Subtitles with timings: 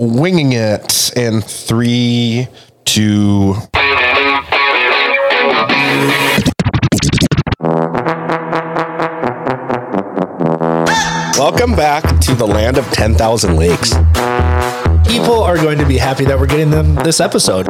[0.00, 2.48] winging it in three,
[2.86, 3.54] two.
[11.38, 13.90] Welcome back to the land of 10,000 lakes.
[15.06, 17.68] People are going to be happy that we're getting them this episode.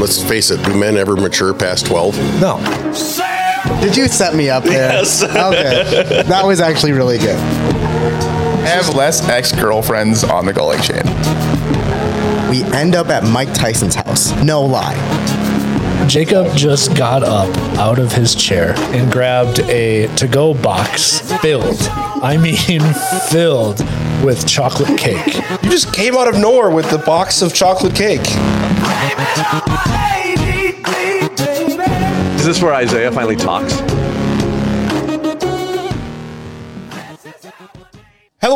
[0.00, 2.16] Let's face it, do men ever mature past 12?
[2.40, 2.56] No.
[3.82, 4.92] Did you set me up there?
[4.92, 5.22] Yes.
[5.22, 6.22] Okay.
[6.30, 7.69] That was actually really good.
[8.70, 11.02] Have less ex girlfriends on the gulling chain.
[12.48, 14.32] We end up at Mike Tyson's house.
[14.42, 14.96] No lie.
[16.08, 21.80] Jacob just got up out of his chair and grabbed a to go box filled,
[22.22, 22.80] I mean,
[23.30, 23.80] filled
[24.24, 25.34] with chocolate cake.
[25.64, 28.20] You just came out of nowhere with the box of chocolate cake.
[32.38, 33.89] Is this where Isaiah finally talks?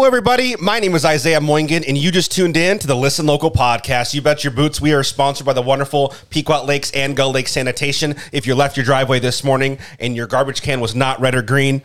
[0.04, 0.54] Hello, everybody.
[0.56, 4.12] My name is Isaiah Moingen, and you just tuned in to the Listen Local podcast.
[4.12, 4.78] You bet your boots.
[4.78, 8.14] We are sponsored by the wonderful Pequot Lakes and Gull Lake Sanitation.
[8.30, 11.40] If you left your driveway this morning and your garbage can was not red or
[11.40, 11.80] green,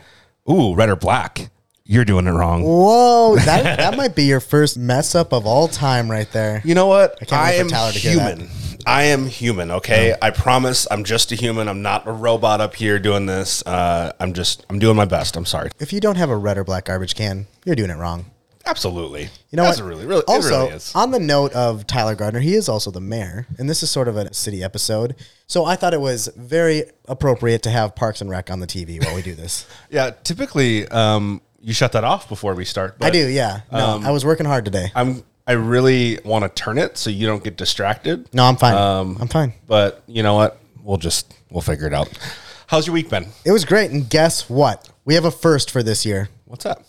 [0.51, 1.49] ooh, red or black,
[1.85, 2.61] you're doing it wrong.
[2.61, 6.61] Whoa, that that might be your first mess up of all time right there.
[6.65, 7.17] You know what?
[7.21, 8.37] I can't wait for am Tyler to hear that.
[8.37, 8.51] human.
[8.85, 9.71] I am human.
[9.71, 10.87] Okay, I promise.
[10.89, 11.67] I'm just a human.
[11.67, 13.65] I'm not a robot up here doing this.
[13.65, 14.65] Uh, I'm just.
[14.69, 15.35] I'm doing my best.
[15.35, 15.69] I'm sorry.
[15.79, 18.25] If you don't have a red or black garbage can, you're doing it wrong.
[18.65, 19.23] Absolutely.
[19.49, 19.87] You know That's what?
[19.87, 20.93] really, really, also, it really is.
[20.93, 24.07] on the note of Tyler Gardner, he is also the mayor, and this is sort
[24.07, 25.15] of a city episode.
[25.47, 29.03] So I thought it was very appropriate to have Parks and Rec on the TV
[29.03, 29.65] while we do this.
[29.89, 30.11] Yeah.
[30.23, 32.97] Typically, um, you shut that off before we start.
[33.01, 33.61] I do, yeah.
[33.71, 34.91] No, um, I was working hard today.
[34.93, 35.23] I'm.
[35.49, 38.29] I really want to turn it so you don't get distracted.
[38.35, 38.75] No, I'm fine.
[38.75, 39.53] Um, I'm fine.
[39.65, 40.59] But you know what?
[40.83, 42.07] We'll just we'll figure it out.
[42.67, 43.25] How's your week been?
[43.43, 44.87] It was great, and guess what?
[45.05, 46.29] We have a first for this year.
[46.45, 46.83] What's up?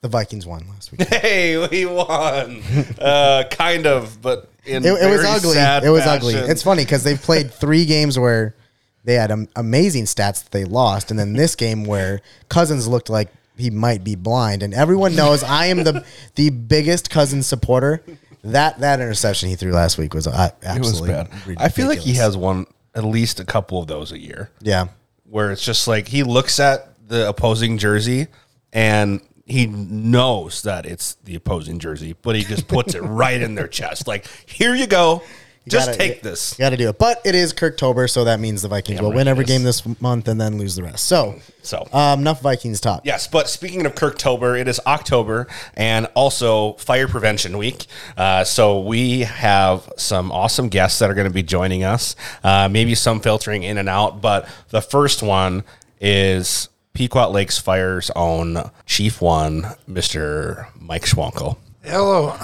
[0.00, 1.08] The Vikings won last week.
[1.08, 2.62] Hey, we won.
[3.00, 5.54] uh, kind of, but in It, it was ugly.
[5.54, 6.34] sad It was ugly.
[6.34, 8.54] It's funny because they've played three games where
[9.02, 13.28] they had amazing stats that they lost, and then this game where Cousins looked like
[13.56, 18.02] he might be blind, and everyone knows I am the the biggest cousin supporter.
[18.44, 21.08] That that interception he threw last week was uh, It was absolutely.
[21.14, 21.30] bad.
[21.58, 24.50] I feel like he has one at least a couple of those a year.
[24.60, 24.88] Yeah,
[25.24, 28.28] where it's just like he looks at the opposing jersey
[28.72, 33.54] and he knows that it's the opposing jersey, but he just puts it right in
[33.54, 34.08] their chest.
[34.08, 35.22] Like, here you go.
[35.68, 36.54] Just gotta- take this.
[36.58, 39.04] You got to do it, but it is Kirktober, so that means the Vikings Damn
[39.04, 39.48] will right win every is.
[39.50, 41.06] game this month and then lose the rest.
[41.06, 43.00] So, So, um, enough Vikings talk.
[43.04, 47.86] Yes, but speaking of Kirktober, it is October and also Fire Prevention Week.
[48.16, 52.14] Uh, so we have some awesome guests that are going to be joining us.
[52.44, 55.64] Uh, maybe some filtering in and out, but the first one
[56.00, 60.66] is Pequot Lakes Fire's own Chief One, Mr.
[60.80, 61.56] Mike Schwankl.
[61.88, 62.26] Hello.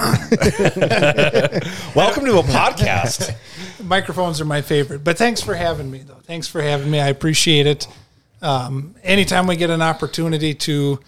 [1.97, 3.35] Welcome to a podcast.
[3.85, 6.21] Microphones are my favorite, but thanks for having me, though.
[6.23, 7.01] Thanks for having me.
[7.01, 7.89] I appreciate it.
[8.41, 11.01] Um, anytime we get an opportunity to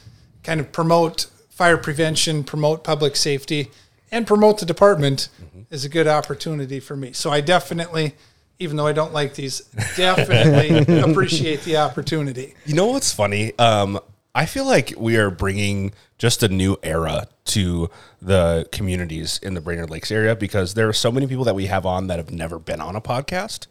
[0.43, 3.71] kind of promote fire prevention, promote public safety,
[4.11, 5.29] and promote the department
[5.71, 7.13] is a good opportunity for me.
[7.13, 8.15] So I definitely,
[8.59, 9.61] even though I don't like these,
[9.97, 12.55] definitely appreciate the opportunity.
[12.67, 13.57] You know what's funny?
[13.61, 14.01] Um,
[14.35, 17.89] I feel like we are bringing just a new era to
[18.21, 21.67] the communities in the Brainerd Lakes area because there are so many people that we
[21.67, 23.67] have on that have never been on a podcast.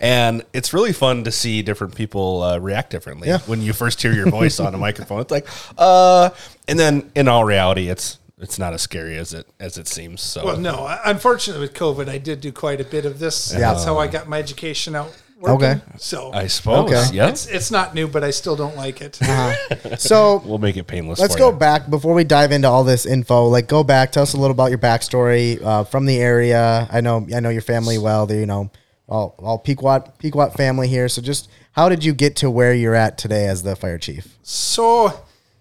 [0.00, 3.38] And it's really fun to see different people uh, react differently Yeah.
[3.40, 5.20] when you first hear your voice on a microphone.
[5.20, 5.46] It's like,
[5.76, 6.30] uh,
[6.66, 10.20] and then in all reality, it's it's not as scary as it as it seems.
[10.22, 13.52] So Well, no, unfortunately with COVID, I did do quite a bit of this.
[13.52, 13.60] Yeah.
[13.60, 15.12] That's how I got my education out.
[15.40, 15.64] Working.
[15.68, 15.80] Okay.
[15.98, 17.16] So I suppose, Okay.
[17.16, 19.18] yeah, It's it's not new, but I still don't like it.
[19.98, 21.20] So we'll make it painless.
[21.20, 21.56] Let's for go you.
[21.56, 23.46] back before we dive into all this info.
[23.46, 26.88] Like, go back, tell us a little about your backstory uh, from the area.
[26.90, 28.26] I know, I know your family well.
[28.26, 28.70] They're you know
[29.08, 31.08] all all Pequot Pequot family here.
[31.08, 34.36] So, just how did you get to where you're at today as the fire chief?
[34.42, 35.12] So,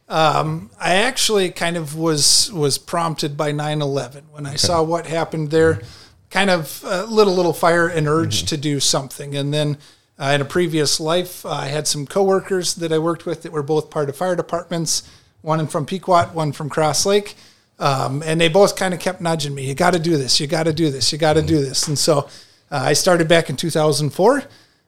[0.09, 5.51] um, I actually kind of was was prompted by 9/11 when I saw what happened
[5.51, 5.81] there.
[6.29, 9.77] Kind of lit a little little fire and urge to do something, and then.
[10.19, 13.51] Uh, in a previous life, uh, I had some coworkers that I worked with that
[13.51, 15.03] were both part of fire departments.
[15.43, 17.35] One from Pequot, one from Cross Lake,
[17.79, 19.67] um, and they both kind of kept nudging me.
[19.67, 20.39] You got to do this.
[20.39, 21.11] You got to do this.
[21.11, 21.87] You got to do this.
[21.87, 22.29] And so
[22.71, 24.43] uh, I started back in 2004.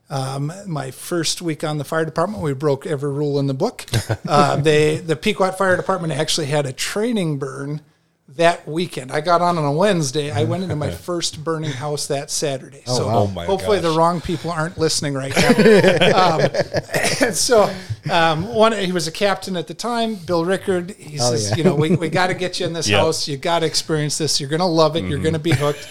[0.09, 3.85] Um, my first week on the fire department, we broke every rule in the book.
[4.27, 7.81] Uh, they, the Pequot Fire Department actually had a training burn
[8.35, 9.11] that weekend.
[9.11, 10.31] I got on on a Wednesday.
[10.31, 12.83] I went into my first burning house that Saturday.
[12.85, 13.17] so wow.
[13.17, 15.49] Oh my hopefully the wrong people aren't listening right now.
[16.35, 16.41] um,
[17.21, 17.73] and so
[18.09, 20.91] um, one, he was a captain at the time, Bill Rickard.
[20.91, 21.55] He says, yeah.
[21.57, 22.99] you know, we, we got to get you in this Yep.
[22.99, 23.27] house.
[23.27, 24.39] You got to experience this.
[24.39, 25.03] You're going to love it.
[25.03, 25.87] You're going to be hooked.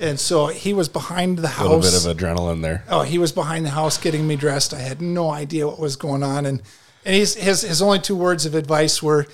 [0.00, 1.66] And so he was behind the house.
[1.66, 2.84] A little bit of adrenaline there.
[2.88, 4.72] Oh, he was behind the house getting me dressed.
[4.72, 6.62] I had no idea what was going on, and
[7.04, 9.26] and he's, his his only two words of advice were,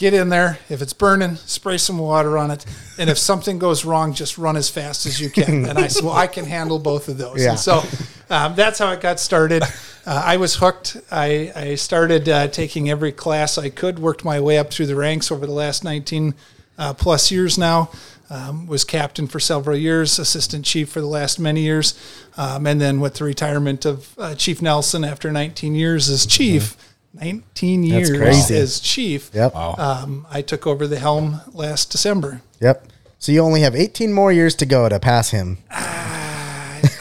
[0.00, 0.58] "Get in there.
[0.70, 2.64] If it's burning, spray some water on it,
[2.98, 6.04] and if something goes wrong, just run as fast as you can." And I said,
[6.04, 7.50] "Well, I can handle both of those." Yeah.
[7.50, 7.82] And so
[8.30, 9.62] um, that's how it got started.
[10.06, 10.96] Uh, I was hooked.
[11.12, 13.98] I I started uh, taking every class I could.
[13.98, 16.34] Worked my way up through the ranks over the last nineteen
[16.78, 17.90] uh, plus years now.
[18.30, 21.92] Um, was captain for several years, assistant chief for the last many years,
[22.38, 26.76] um, and then with the retirement of uh, Chief Nelson after 19 years as chief,
[27.14, 28.56] 19 years crazy.
[28.56, 29.30] as chief.
[29.34, 29.54] Yep.
[29.54, 32.42] Um, I took over the helm last December.
[32.60, 32.86] Yep.
[33.18, 35.58] So you only have 18 more years to go to pass him.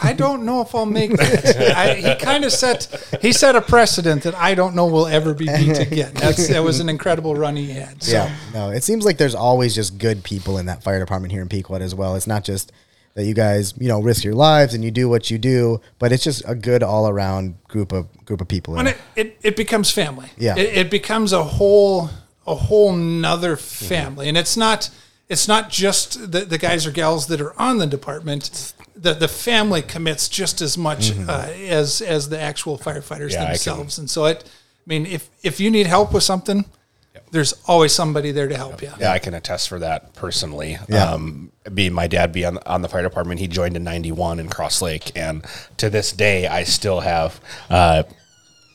[0.02, 1.74] I don't know if I'll make that.
[1.76, 5.34] I, he kind of set he set a precedent that I don't know will ever
[5.34, 6.14] be beat again.
[6.16, 8.04] That's that was an incredible run he had.
[8.04, 8.14] So.
[8.14, 8.36] Yeah.
[8.54, 11.50] No, it seems like there's always just good people in that fire department here in
[11.50, 12.16] Pequot as well.
[12.16, 12.72] It's not just
[13.20, 16.14] that you guys, you know, risk your lives and you do what you do, but
[16.14, 18.80] it's just a good all around group of group of people.
[18.80, 20.30] and it, it, it becomes family.
[20.38, 20.56] Yeah.
[20.58, 22.10] It, it becomes a whole
[22.48, 24.30] a whole nother family.
[24.30, 24.90] And it's not
[25.28, 28.74] it's not just the, the guys or gals that are on the department.
[28.96, 33.98] The the family commits just as much uh, as as the actual firefighters Yeah, themselves.
[34.00, 36.64] And so it I mean if if you need help with something,
[37.32, 38.92] there's always somebody there to help you.
[39.00, 40.78] Yeah, I can attest for that personally.
[40.88, 41.12] Yeah.
[41.12, 44.50] Um, being my dad be on, on the fire department, he joined in 91 in
[44.50, 45.12] Cross Lake.
[45.16, 45.46] And
[45.78, 47.40] to this day, I still have
[47.70, 48.04] uh,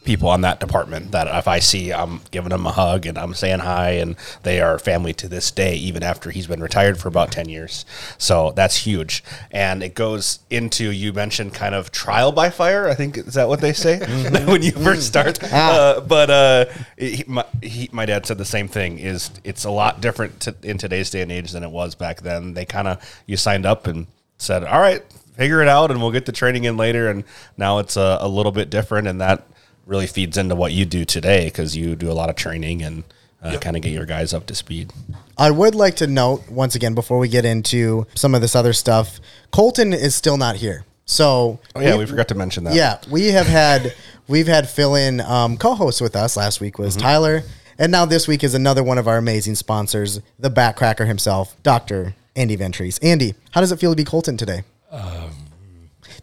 [0.04, 3.34] people on that department that if I see, I'm giving them a hug and I'm
[3.34, 3.92] saying hi.
[3.92, 7.48] And they are family to this day, even after he's been retired for about 10
[7.48, 7.84] years.
[8.18, 9.24] So that's huge.
[9.50, 12.88] And it goes into, you mentioned kind of trial by fire.
[12.88, 13.98] I think, is that what they say
[14.46, 15.42] when you first start?
[15.42, 16.66] Uh, but uh,
[16.98, 20.54] he, my, he, my dad said the same thing is it's a lot different to,
[20.62, 22.54] in today's day and age than it was back then.
[22.54, 24.06] They kind of, you signed up and
[24.36, 25.02] said, all right,
[25.34, 27.08] figure it out and we'll get the training in later.
[27.08, 27.24] And
[27.56, 29.08] now it's a, a little bit different.
[29.08, 29.46] And that
[29.86, 33.04] really feeds into what you do today because you do a lot of training and
[33.42, 34.92] uh, kind of get your guys up to speed.
[35.36, 38.72] I would like to note once again before we get into some of this other
[38.72, 39.20] stuff,
[39.50, 40.84] Colton is still not here.
[41.04, 42.74] So Oh yeah, we, forgot to mention that.
[42.74, 43.94] Yeah, we have had
[44.28, 46.36] we've had fill in um, co-hosts with us.
[46.36, 47.02] Last week was Mm-hmm.
[47.06, 47.42] Tyler,
[47.78, 52.14] and now this week is another one of our amazing sponsors, the Backcracker himself, Doctor
[52.34, 52.98] Andy Vantreese.
[53.02, 54.62] Andy, how does it feel to be Colton today?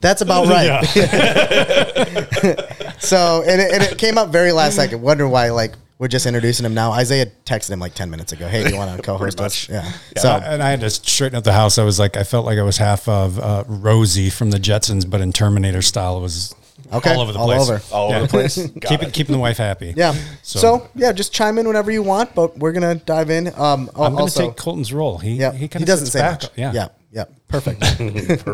[0.01, 0.83] That's about right.
[3.00, 5.01] so, and it, and it came up very last second.
[5.01, 6.92] Wonder why, like, we're just introducing him now.
[6.92, 8.48] Isaiah texted him like 10 minutes ago.
[8.48, 9.69] Hey, do you want to co host us?
[9.69, 9.69] much.
[9.69, 9.83] Yeah.
[10.18, 11.77] So, So, and I had to straighten up the house.
[11.77, 15.07] I was like, I felt like I was half of uh, Rosie from the Jetsons,
[15.07, 16.18] but in Terminator style.
[16.18, 16.56] It was
[16.92, 17.69] Okay, all over the all place.
[17.69, 17.81] over.
[17.95, 18.57] All over the place.
[18.57, 19.07] Got Keep it.
[19.09, 19.94] it, keeping the wife happy.
[19.95, 20.13] yeah.
[20.42, 23.47] So, So- yeah, just chime in whenever you want, but we're going to dive in.
[23.50, 25.19] Um, I'm going to also, take Colton's role.
[25.19, 26.42] He yeah, he, he, doesn't say back.
[26.42, 26.51] much.
[26.57, 26.71] Yeah.
[26.74, 26.88] Yeah.
[27.11, 27.25] Yeah.
[27.47, 27.83] Perfect.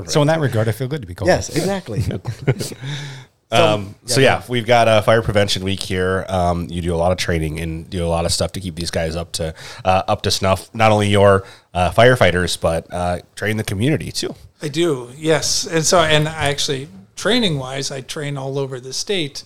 [0.09, 1.35] So in that regard, I feel good to be Colton.
[1.35, 2.03] yes, exactly.
[3.49, 6.25] Um, so yeah, we've got a fire prevention week here.
[6.27, 8.75] Um, you do a lot of training and do a lot of stuff to keep
[8.75, 9.53] these guys up to
[9.85, 10.73] uh, up to snuff.
[10.75, 14.35] Not only your uh, firefighters, but uh, train the community too.
[14.61, 15.65] I do, yes.
[15.65, 19.45] And so, and I actually, training wise, I train all over the state.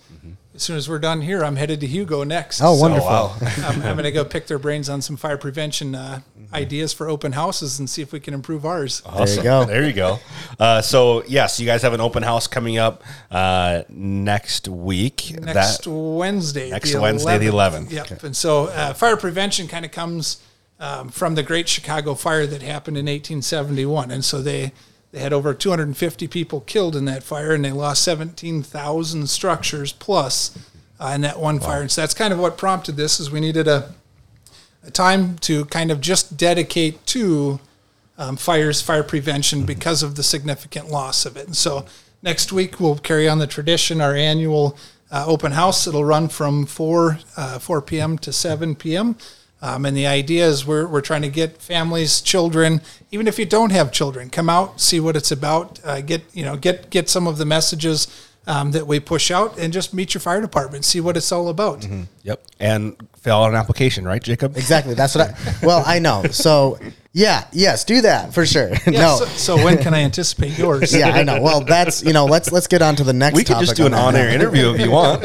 [0.61, 2.61] As soon as we're done here, I'm headed to Hugo next.
[2.61, 3.33] Oh, So, wonderful.
[3.65, 6.21] I'm, I'm going to go pick their brains on some fire prevention uh,
[6.53, 9.01] ideas for open houses and see if we can improve ours.
[9.01, 9.65] There you go.
[9.65, 10.19] There you go.
[10.59, 13.01] Uh, so yes, you guys have an open house coming up
[13.31, 15.31] uh, next week.
[15.41, 16.69] next that Wednesday.
[16.69, 17.91] Next Wednesday, the 11th.
[17.91, 18.21] Yep.
[18.21, 20.43] And so uh, fire prevention kind of comes
[20.79, 24.11] um, from the Great Chicago Fire that happened in 1871.
[24.11, 24.73] And so they,
[25.11, 30.57] they had over 250 people killed in that fire and they lost 17,000 structures plus
[30.99, 31.81] uh, in that one fire.
[31.81, 33.93] And so that's kind of what prompted this is we needed a,
[34.85, 37.59] a time to kind of just dedicate to
[38.17, 41.45] um, fires, fire prevention because of the significant loss of it.
[41.45, 41.85] And so
[42.21, 44.77] next week we'll carry on the tradition, our annual
[45.11, 45.87] uh, open house.
[45.87, 48.17] It'll run from 4, uh, 4 p.m.
[48.19, 49.17] to 7 p.m.
[49.61, 53.45] Um, and the idea is we're, we're trying to get families, children, even if you
[53.45, 57.09] don't have children, come out, see what it's about, uh, get, you know, get, get
[57.09, 58.07] some of the messages
[58.47, 61.49] um, that we push out, and just meet your fire department, see what it's all
[61.49, 61.87] about.
[62.23, 62.43] Yep.
[62.59, 64.57] And fill out an application, right, Jacob?
[64.57, 64.93] Exactly.
[64.93, 65.35] That's what I.
[65.65, 66.23] Well, I know.
[66.31, 66.79] So
[67.13, 68.69] yeah, yes, do that for sure.
[68.87, 69.17] Yeah, no.
[69.17, 70.95] so, so when can I anticipate yours?
[70.97, 71.41] yeah, I know.
[71.41, 72.25] Well, that's you know.
[72.25, 73.35] Let's let's get on to the next.
[73.35, 75.21] We could topic just do an on-air interview if you want.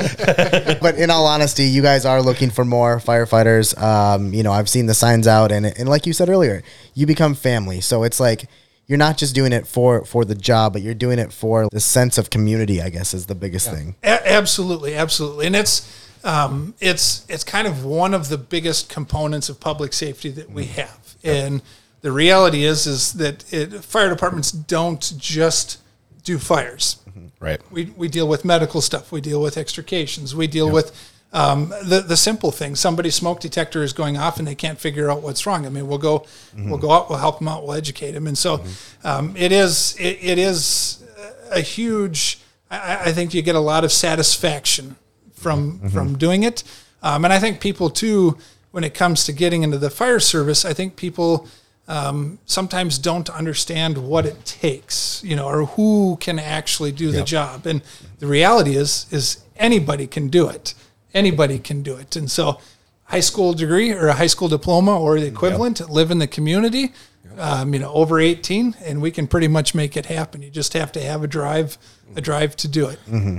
[0.81, 3.81] but in all honesty, you guys are looking for more firefighters.
[3.81, 6.63] Um, you know, I've seen the signs out, and and like you said earlier,
[6.95, 7.81] you become family.
[7.81, 8.47] So it's like
[8.87, 11.81] you're not just doing it for for the job, but you're doing it for the
[11.81, 12.81] sense of community.
[12.81, 13.97] I guess is the biggest thing.
[14.03, 19.49] A- absolutely, absolutely, and it's um, it's it's kind of one of the biggest components
[19.49, 21.17] of public safety that we have.
[21.25, 21.63] And
[22.03, 25.79] the reality is is that it, fire departments don't just
[26.25, 26.99] do fires.
[27.41, 27.61] right.
[27.71, 29.13] We, we deal with medical stuff.
[29.13, 30.35] We deal with extrications.
[30.35, 30.93] We deal with
[31.33, 35.11] um, the the simple thing, Somebody's smoke detector is going off and they can't figure
[35.11, 35.67] out what's wrong.
[35.67, 36.25] I mean, we'll go
[36.57, 37.11] we'll go out.
[37.11, 37.67] We'll help them out.
[37.67, 38.27] We'll educate them.
[38.27, 38.65] And so
[39.05, 41.05] um, it is it, it is
[41.51, 42.39] a huge.
[42.71, 44.97] I, I think you get a lot of satisfaction
[45.35, 46.63] from from doing it.
[47.03, 48.39] Um, and I think people too,
[48.71, 51.47] when it comes to getting into the fire service, I think people
[51.89, 57.19] um, sometimes don't understand what it takes, you know, or who can actually do the
[57.23, 57.67] job.
[57.67, 57.83] And
[58.19, 60.75] the reality is, is anybody can do it.
[61.17, 62.15] Anybody can do it.
[62.15, 62.61] And so,
[63.05, 66.93] high school degree or a high school diploma or the equivalent, live in the community,
[67.39, 70.43] um, you know, over 18, and we can pretty much make it happen.
[70.43, 71.79] You just have to have a drive,
[72.15, 72.99] a drive to do it.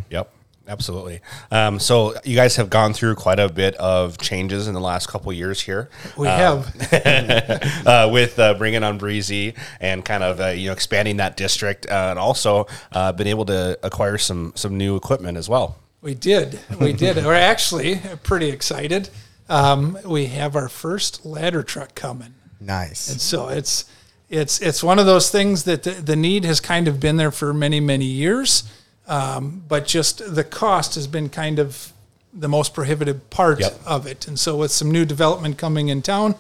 [0.10, 0.34] Yep.
[0.68, 1.22] Absolutely.
[1.50, 5.08] Um, so you guys have gone through quite a bit of changes in the last
[5.08, 5.90] couple years here.
[6.18, 6.76] We have.
[7.88, 11.86] uh, with uh, bringing on Breezy and kind of uh, you know expanding that district,
[11.86, 15.78] uh, and also uh, been able to acquire some some new equipment as well.
[16.02, 16.60] We did.
[16.80, 17.18] We did.
[17.26, 19.10] We're actually pretty excited.
[19.50, 22.36] Um, we have our first ladder truck coming.
[22.60, 23.10] Nice.
[23.10, 23.86] And so it's
[24.30, 27.32] it's it's one of those things that the, the need has kind of been there
[27.32, 28.64] for many many years,
[29.08, 31.94] um, but just the cost has been kind of
[32.34, 33.80] the most prohibitive part Yep.
[33.86, 34.28] of it.
[34.28, 36.36] And so with some new development coming in town,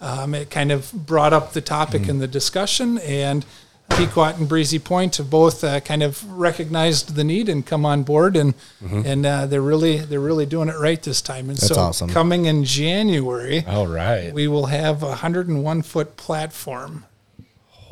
[0.00, 3.44] um, it kind of brought up the topic in the discussion and.
[3.90, 8.02] Pequot and Breezy Point have both uh, kind of recognized the need and come on
[8.04, 11.50] board, and and uh, they're really they're really doing it right this time.
[11.50, 12.08] And That's so awesome.
[12.08, 14.32] coming in January, All right.
[14.32, 17.04] we will have a 101 foot platform.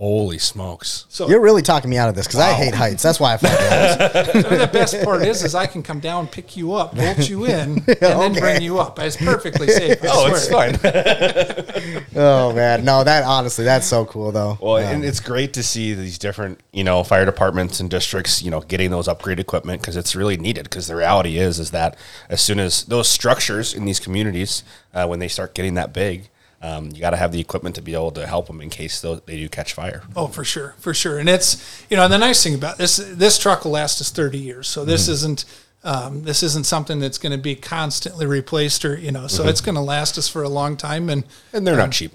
[0.00, 1.04] Holy smokes!
[1.11, 3.02] So You're really talking me out of this because I hate heights.
[3.02, 4.47] That's why I fly drones.
[4.61, 7.85] the best part is, is I can come down, pick you up, bolt you in,
[7.87, 8.99] and then bring you up.
[8.99, 9.99] It's perfectly safe.
[10.04, 10.78] Oh, it's fine.
[12.16, 14.57] oh man, no, that honestly, that's so cool though.
[14.62, 18.50] Well, and it's great to see these different, you know, fire departments and districts, you
[18.50, 20.62] know, getting those upgrade equipment because it's really needed.
[20.62, 21.95] Because the reality is, is that
[22.30, 24.64] as soon as those structures in these communities,
[24.95, 26.30] uh, when they start getting that big,
[26.62, 29.00] um, you got to have the equipment to be able to help them in case
[29.00, 30.02] they do catch fire.
[30.14, 31.18] Oh, for sure, for sure.
[31.18, 34.38] And it's you know the nice thing about this this truck will last us 30
[34.38, 34.68] years.
[34.68, 35.44] So this isn't
[35.82, 39.26] um, this isn't something that's going to be constantly replaced or you know.
[39.26, 41.08] So it's going to last us for a long time.
[41.08, 42.12] And And they're not cheap.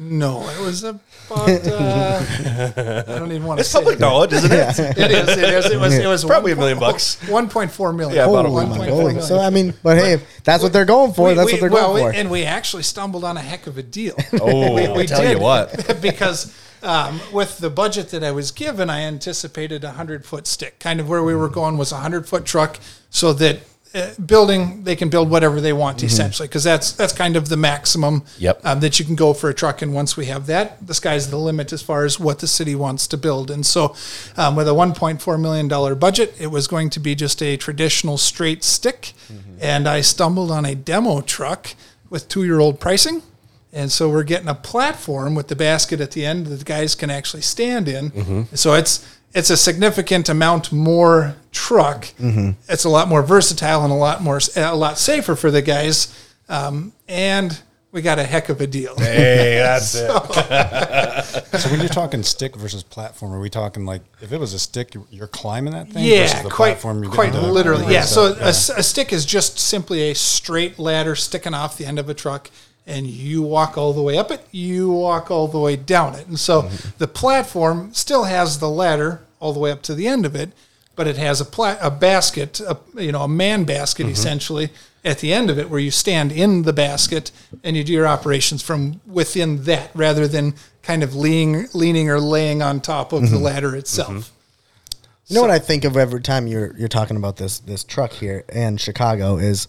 [0.00, 1.00] No, it was about
[1.30, 4.00] uh, I don't even want to It's say public it.
[4.00, 4.78] knowledge, isn't it?
[4.98, 5.28] It is.
[5.28, 5.66] It is.
[5.66, 5.94] It was.
[5.94, 7.16] It was Probably a one million bucks.
[7.28, 8.16] One point four million.
[8.16, 9.22] Yeah, about a Holy one point million.
[9.22, 11.28] So I mean, but hey, if that's what they're going for.
[11.28, 12.16] We- that's we- what they're well, going we- for.
[12.16, 14.14] and we actually stumbled on a heck of a deal.
[14.40, 16.00] Oh, we, we tell you what.
[16.00, 20.78] because um, with the budget that I was given, I anticipated a hundred foot stick.
[20.78, 22.78] Kind of where we were going was a hundred foot truck,
[23.10, 23.60] so that
[24.26, 28.22] building they can build whatever they want essentially, because that's that's kind of the maximum
[28.38, 28.60] Yep.
[28.64, 29.82] um, that you can go for a truck.
[29.82, 32.74] And once we have that, the sky's the limit as far as what the city
[32.74, 33.50] wants to build.
[33.50, 33.94] And so,
[34.36, 38.18] um, with a 1.4 million dollar budget, it was going to be just a traditional
[38.18, 39.12] straight stick.
[39.60, 41.74] And I stumbled on a demo truck
[42.10, 43.22] with two year old pricing.
[43.72, 46.94] And so we're getting a platform with the basket at the end that the guys
[46.94, 48.46] can actually stand in.
[48.54, 49.04] So it's
[49.34, 52.08] it's a significant amount more truck.
[52.18, 56.14] It's a lot more versatile and a lot more a lot safer for the guys.
[56.48, 57.60] Um, and
[57.92, 58.94] we got a heck of a deal.
[58.98, 61.60] Hey, that's it.
[61.60, 64.58] So when you're talking stick versus platform, are we talking like if it was a
[64.58, 66.04] stick, you're- you're climbing that thing?
[66.04, 67.92] Yeah, versus the quite, platform you're quite getting to literally.
[67.92, 68.00] Yeah.
[68.00, 68.06] up?
[68.06, 71.98] So a s- A, stick is just simply a straight ladder sticking off the end
[71.98, 72.50] of a truck,
[72.88, 74.40] and you walk all the way up it.
[74.50, 76.88] You walk all the way down it, and so Mm-hmm.
[76.98, 80.50] the platform still has the ladder all the way up to the end of it,
[80.96, 84.12] but it has a pla- a basket, a, you know, a man basket Mm-hmm.
[84.12, 84.70] essentially
[85.04, 87.30] at the end of it, where you stand in the basket
[87.62, 92.18] and you do your operations from within that, rather than kind of leaning, leaning or
[92.20, 93.34] laying on top of Mm-hmm.
[93.34, 94.32] the ladder itself.
[95.28, 98.12] You know what I think of every time you're you're talking about this this truck
[98.12, 99.68] here in Chicago is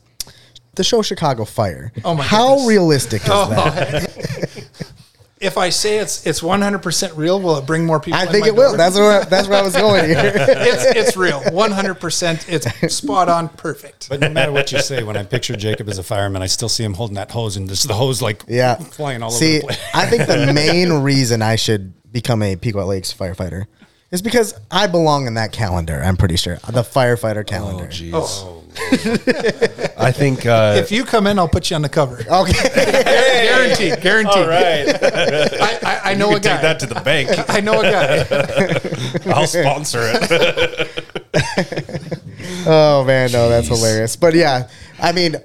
[0.76, 1.92] the show Chicago Fire.
[2.04, 2.68] Oh my How goodness.
[2.68, 3.50] realistic is oh.
[3.50, 4.70] that?
[5.42, 8.20] If I say it's it's 100 percent real, will it bring more people?
[8.20, 8.76] I think my it will.
[8.76, 10.18] That's where that's where I was going here.
[10.36, 11.94] it's it's real, 100.
[11.96, 14.10] percent It's spot on, perfect.
[14.10, 16.68] But no matter what you say, when I picture Jacob as a fireman, I still
[16.68, 19.68] see him holding that hose and just the hose like Yeah, flying all See, over
[19.68, 19.80] the place.
[19.94, 23.68] I think the main reason I should become a Pequot Lakes firefighter
[24.12, 26.02] is because I belong in that calendar.
[26.04, 27.86] I'm pretty sure the firefighter calendar.
[27.86, 28.12] Oh, Jeez.
[28.14, 28.56] Oh.
[29.98, 30.46] I think.
[30.46, 32.20] Uh, If you come in, I'll put you on the cover.
[32.30, 34.38] okay, guaranteed, guaranteed.
[34.44, 34.88] all right.
[35.04, 36.54] I, I, I know you a guy.
[36.54, 37.30] take that to the bank.
[37.50, 39.32] I know a guy.
[39.34, 41.04] I'll sponsor it.
[42.68, 44.16] oh man, no, that's hilarious.
[44.16, 44.70] But yeah,
[45.02, 45.36] I mean,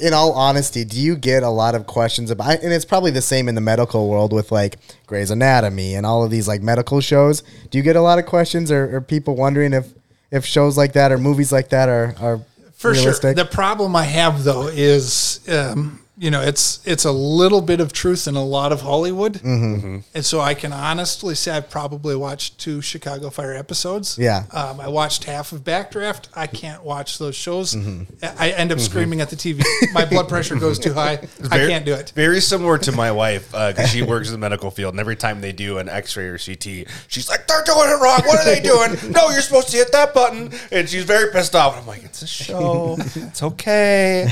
[0.00, 2.62] in all honesty, do you get a lot of questions about?
[2.62, 6.24] And it's probably the same in the medical world with like Grey's Anatomy and all
[6.24, 7.42] of these like medical shows.
[7.70, 9.86] Do you get a lot of questions or, or people wondering if
[10.30, 12.40] if shows like that or movies like that are are
[12.72, 13.02] For sure.
[13.04, 13.36] realistic?
[13.36, 17.94] The problem I have though is, um, you know, it's it's a little bit of
[17.94, 20.00] truth in a lot of Hollywood, mm-hmm.
[20.14, 24.18] and so I can honestly say I've probably watched two Chicago Fire episodes.
[24.18, 24.44] Yeah.
[24.52, 26.28] um, I watched half of Backdraft.
[26.34, 27.74] I can't watch those shows.
[27.74, 28.26] Mm-hmm.
[28.38, 29.62] I end up screaming at the TV.
[29.94, 31.26] My blood pressure goes too high.
[31.50, 32.12] I can't do it.
[32.14, 35.40] Very similar to my wife because she works in the medical field, and every time
[35.40, 38.20] they do an X-ray or CT, she's like, "They're doing it wrong.
[38.26, 38.92] What are they doing?
[39.12, 41.78] no, you're supposed to hit that button." And she's very pissed off.
[41.80, 42.98] I'm like, "It's a show.
[43.30, 44.26] It's okay.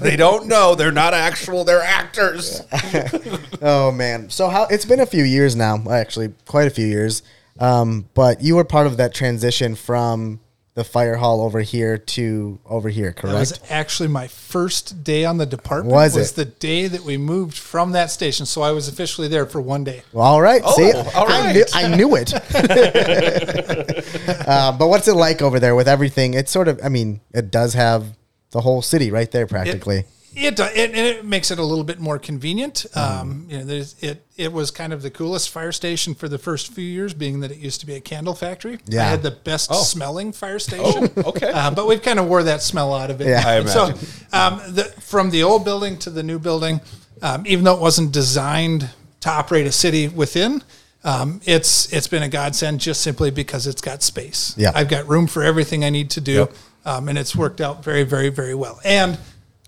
[0.00, 0.74] they don't know.
[0.74, 1.64] They're not actual.
[1.64, 2.62] They're actors."
[3.62, 4.30] Oh man!
[4.30, 7.22] So how it's been a few years now, actually, quite a few years.
[7.58, 10.40] Um, but you were part of that transition from
[10.74, 13.34] the fire hall over here to over here, correct?
[13.34, 15.92] That was actually my first day on the department.
[15.92, 16.34] Was it?
[16.36, 19.84] the day that we moved from that station, so I was officially there for one
[19.84, 20.04] day.
[20.12, 20.64] Well, all right.
[20.64, 21.64] See, all I, knew.
[21.74, 22.32] I knew it.
[24.48, 26.32] uh, but what's it like over there with everything?
[26.32, 28.16] It's sort of, I mean, it does have
[28.52, 29.98] the whole city right there, practically.
[29.98, 32.86] It, do- it and it makes it a little bit more convenient.
[32.94, 36.38] Um, you know, there's, it it was kind of the coolest fire station for the
[36.38, 38.78] first few years, being that it used to be a candle factory.
[38.86, 39.02] Yeah.
[39.02, 41.10] I had the best smelling fire station.
[41.16, 41.50] okay.
[41.50, 43.28] uh, but we've kind of wore that smell out of it.
[43.28, 43.42] Yeah.
[43.46, 43.84] I And So,
[44.32, 46.80] um, the, from the old building to the new building,
[47.22, 48.88] um, even though it wasn't designed
[49.20, 50.62] to operate a city within.
[51.02, 54.54] Um, it's it's been a godsend just simply because it's got space.
[54.58, 54.72] Yeah.
[54.74, 56.48] I've got room for everything I need to do,
[56.84, 58.80] um, and it's worked out very, very, very well.
[58.84, 59.18] And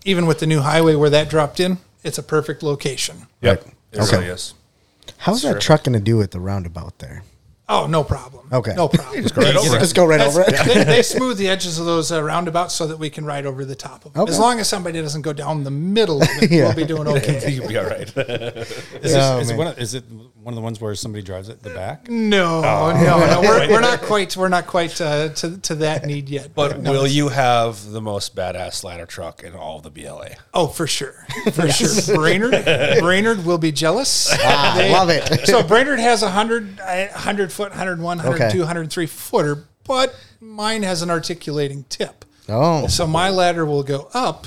[0.05, 3.27] even with the new highway where that dropped in, it's a perfect location.
[3.41, 3.67] Yep.
[3.93, 4.17] It Okay.
[4.17, 4.55] really is.
[5.19, 7.23] How's that truck going to do at the roundabout there?
[7.73, 8.49] Oh, no problem.
[8.53, 8.75] Okay.
[8.75, 9.23] no problem.
[9.23, 9.81] Just go right over it.
[9.81, 10.55] Just go right over it.
[10.67, 13.65] they, they smooth the edges of those uh, roundabouts so that we can ride over
[13.65, 14.23] the top of them.
[14.25, 14.31] Okay.
[14.33, 16.65] As long as somebody doesn't go down the middle of it, Yeah.
[16.67, 17.51] we'll be doing okay.
[17.51, 18.03] You'll be all right.
[18.03, 21.23] Is, this, Oh, is, it one of, is it one of the ones where somebody
[21.23, 22.11] drives it the back?
[22.11, 22.93] No, no,
[23.27, 23.41] no.
[23.41, 24.37] We're, we're not quite.
[24.37, 26.55] We're not quite uh, to to that need yet.
[26.55, 30.31] But no, will you have the most badass ladder truck in all the BLA?
[30.53, 32.17] Oh, for sure, for sure.
[32.17, 32.65] Brainerd,
[33.01, 34.29] Brainerd will be jealous.
[34.33, 35.47] Ah, They- love it.
[35.47, 38.59] So Brainerd has a 100, uh, 100 foot, 101, 102, Okay.
[38.59, 42.25] 103 footer, but mine has an articulating tip.
[42.49, 44.47] Oh, So my ladder will go up,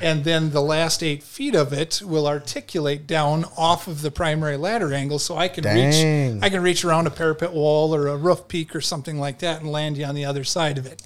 [0.00, 4.56] and then the last eight feet of it will articulate down off of the primary
[4.56, 6.36] ladder angle, so I can Dang.
[6.36, 6.42] reach.
[6.42, 9.60] I can reach around a parapet wall or a roof peak or something like that
[9.60, 11.02] and land you on the other side of it.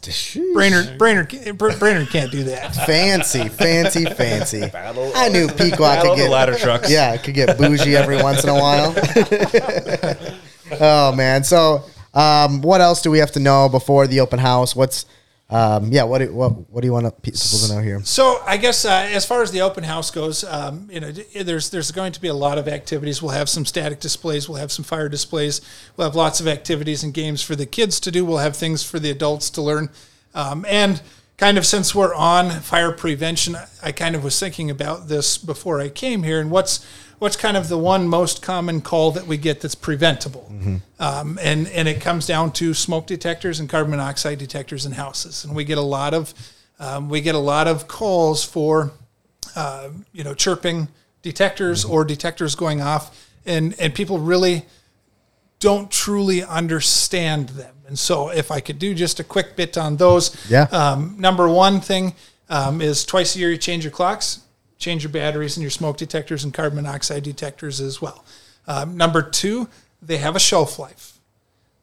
[0.55, 2.75] Brainerd, Brainerd, Brainerd can't do that.
[2.87, 4.71] fancy, fancy, fancy.
[4.75, 6.91] I knew Pequot could of the get ladder trucks.
[6.91, 8.95] Yeah, it could get bougie every once in a while.
[10.81, 11.45] oh man.
[11.45, 14.75] So, um, what else do we have to know before the open house?
[14.77, 15.07] What's
[15.53, 18.01] um, yeah, what do, what what do you want people to know here?
[18.05, 21.69] So I guess uh, as far as the open house goes, um, you know, there's
[21.69, 23.21] there's going to be a lot of activities.
[23.21, 24.49] We'll have some static displays.
[24.49, 25.61] We'll have some fire displays.
[25.95, 28.25] We'll have lots of activities and games for the kids to do.
[28.25, 29.91] We'll have things for the adults to learn.
[30.35, 31.03] Um, and
[31.37, 35.83] kind of since we're on fire prevention, I kind of was thinking about this before
[35.83, 36.41] I came here.
[36.41, 36.87] And what's
[37.23, 40.53] what's kind of the one most common call that we get that's preventable?
[40.99, 45.45] Um, and and it comes down to smoke detectors and carbon monoxide detectors in houses.
[45.45, 46.35] And we get a lot of
[46.81, 48.91] um, we get a lot of calls for
[49.55, 50.89] uh, you know chirping
[51.23, 54.67] detectors or detectors going off, and and people really
[55.61, 57.77] don't truly understand them.
[57.87, 60.63] And so, if I could do just a quick bit on those, Yeah.
[60.73, 62.15] Um, number one thing
[62.49, 64.41] um, is twice a year you change your clocks,
[64.83, 68.25] change your batteries and your smoke detectors and carbon monoxide detectors as well.
[68.67, 69.69] Um, number two,
[70.03, 71.12] they have a shelf life.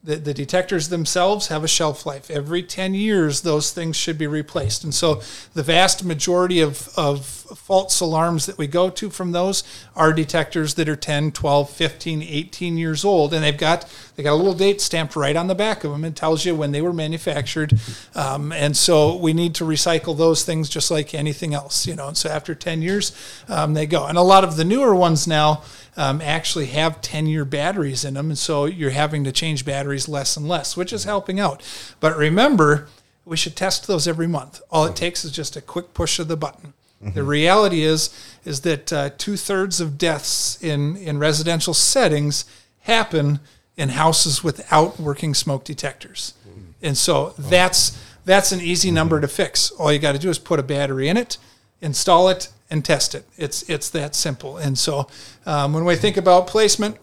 [0.02, 2.32] The, the detectors themselves have a shelf life.
[2.32, 4.86] Every 10 years, those things should be replaced.
[4.86, 5.22] And so
[5.54, 9.62] the vast majority of, of false alarms that we go to from those
[9.98, 13.34] are detectors that are 10, 12, 15, 18 years old.
[13.34, 16.06] And they've got, they got a little date stamped right on the back of them.
[16.06, 17.78] and tells you when they were manufactured.
[18.16, 22.08] Um, and so we need to recycle those things just like anything else, you know.
[22.08, 23.12] And so after 10 years,
[23.50, 24.06] um, they go.
[24.06, 25.64] And a lot of the newer ones now,
[26.00, 28.30] um, actually have 10 year batteries in them.
[28.30, 31.62] And so you're having to change batteries less and less, which is helping out.
[32.00, 32.88] But remember,
[33.26, 34.62] we should test those every month.
[34.72, 36.74] All it takes is just a quick push of the button.
[37.02, 38.10] The reality is
[38.44, 42.44] is that uh, two thirds of deaths in in residential settings
[42.82, 43.40] happen
[43.78, 46.34] in houses without working smoke detectors,
[46.82, 49.72] and so that's that's an easy number to fix.
[49.72, 51.38] All you got to do is put a battery in it,
[51.80, 53.26] install it, and test it.
[53.38, 54.58] It's it's that simple.
[54.58, 55.08] And so
[55.46, 56.98] um, when we think about placement,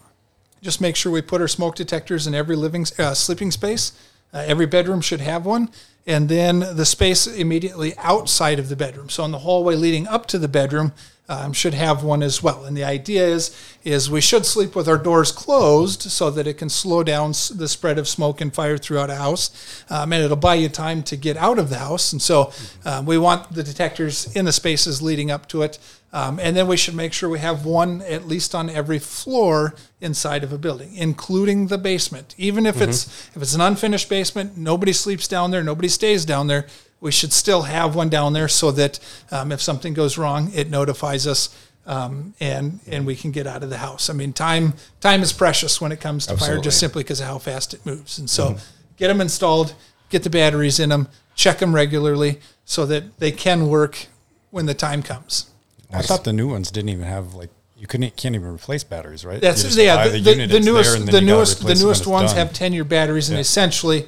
[0.61, 3.91] just make sure we put our smoke detectors in every living uh, sleeping space.
[4.33, 5.69] Uh, every bedroom should have one,
[6.05, 9.09] and then the space immediately outside of the bedroom.
[9.09, 10.91] So in the hallway leading up to the bedroom
[11.29, 12.65] um, should have one as well.
[12.65, 16.57] And the idea is is we should sleep with our doors closed so that it
[16.57, 20.35] can slow down the spread of smoke and fire throughout a house, um, and it'll
[20.35, 22.11] buy you time to get out of the house.
[22.11, 22.51] And so
[22.85, 25.79] um, we want the detectors in the spaces leading up to it.
[26.13, 29.75] Um, and then we should make sure we have one at least on every floor
[29.99, 32.33] inside of a building, including the basement.
[32.37, 36.47] Even if it's if it's an unfinished basement, nobody sleeps down there, nobody stays down
[36.47, 36.65] there.
[36.99, 40.69] We should still have one down there so that um, if something goes wrong, it
[40.69, 41.55] notifies us
[41.85, 44.09] um, and and we can get out of the house.
[44.09, 47.27] I mean, time time is precious when it comes to fire, just simply because of
[47.27, 48.19] how fast it moves.
[48.19, 48.57] And so,
[48.97, 49.73] get them installed,
[50.09, 54.07] get the batteries in them, check them regularly so that they can work
[54.51, 55.51] when the time comes.
[55.91, 59.23] I thought the new ones didn't even have like you couldn't can't even replace batteries,
[59.23, 59.39] right?
[59.39, 60.07] That's yeah.
[60.07, 62.47] The, the, unit, the newest, the newest, the replace it when newest ones done.
[62.47, 63.41] have ten year batteries, and Yeah.
[63.41, 64.07] essentially,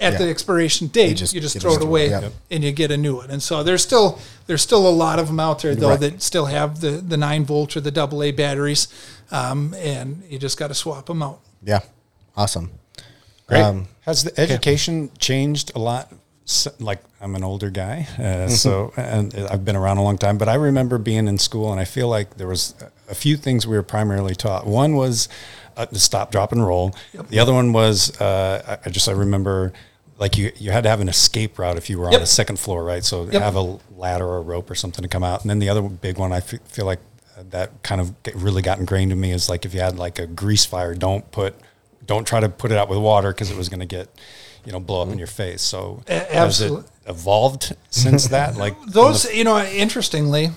[0.00, 2.32] at the expiration date, you just- just, throw it away it, yep.
[2.50, 3.30] and you get a new one.
[3.30, 6.00] And so there's still there's still a lot of them out there though Right.
[6.00, 8.88] that still have the the nine volt or the double A batteries,
[9.30, 11.40] um, and you just got to swap them out.
[11.62, 11.80] Yeah.
[12.36, 12.70] Awesome.
[13.46, 13.62] Great.
[13.62, 16.12] Um, Has the education changed a lot?
[16.46, 18.50] S- Like I'm an older guy, uh, Mm-hmm.
[18.52, 20.38] so and I've been around a long time.
[20.38, 22.74] But I remember being in school, and I feel like there was
[23.10, 24.66] a few things we were primarily taught.
[24.66, 25.28] One was
[25.76, 26.94] uh, to stop, drop, and roll.
[27.30, 29.72] The other one was uh, I- I just I remember
[30.18, 32.58] like you you had to have an escape route if you were on the second
[32.58, 33.04] floor, right?
[33.04, 33.42] So Yep.
[33.42, 35.42] have a ladder or a rope or something to come out.
[35.42, 37.00] And then the other big one I feel like
[37.50, 40.26] that kind of really got ingrained in me is like if you had like a
[40.26, 41.54] grease fire, don't put
[42.04, 44.08] don't try to put it out with water because it was going to get
[44.64, 45.62] you know blow up in your face.
[45.62, 46.72] So A- has it
[47.06, 48.56] evolved since that?
[48.56, 50.50] Like Those, you know, interestingly,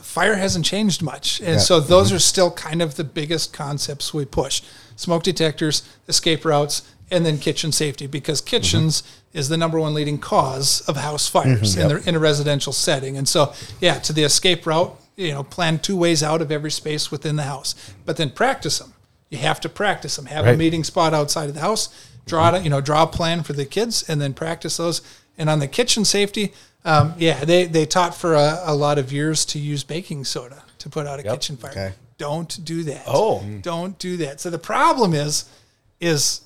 [0.00, 2.16] fire hasn't changed much, and so those mm-hmm.
[2.16, 4.62] are still kind of the biggest concepts we push:
[4.96, 8.06] smoke detectors, escape routes, and then kitchen safety.
[8.06, 12.18] Because kitchens is the number one leading cause of house fires in, the, in a
[12.18, 16.42] residential setting, and so yeah, to the escape route, you know, plan two ways out
[16.42, 18.94] of every space within the house, but then practice them.
[19.30, 20.26] You have to practice them.
[20.26, 21.88] Have a meeting spot outside of the house.
[22.26, 25.02] Draw you know, draw a plan for the kids, and then practice those.
[25.36, 26.52] And on the kitchen safety,
[26.84, 30.62] um, yeah, they they taught for a, a lot of years to use baking soda
[30.78, 31.70] to put out a kitchen fire.
[31.70, 31.92] Okay.
[32.16, 33.04] Don't do that.
[33.06, 33.42] Oh.
[33.60, 34.40] don't do that.
[34.40, 35.46] So the problem is,
[36.00, 36.42] is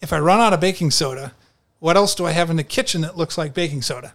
[0.00, 1.32] if I run out of baking soda,
[1.78, 4.14] what else do I have in the kitchen that looks like baking soda?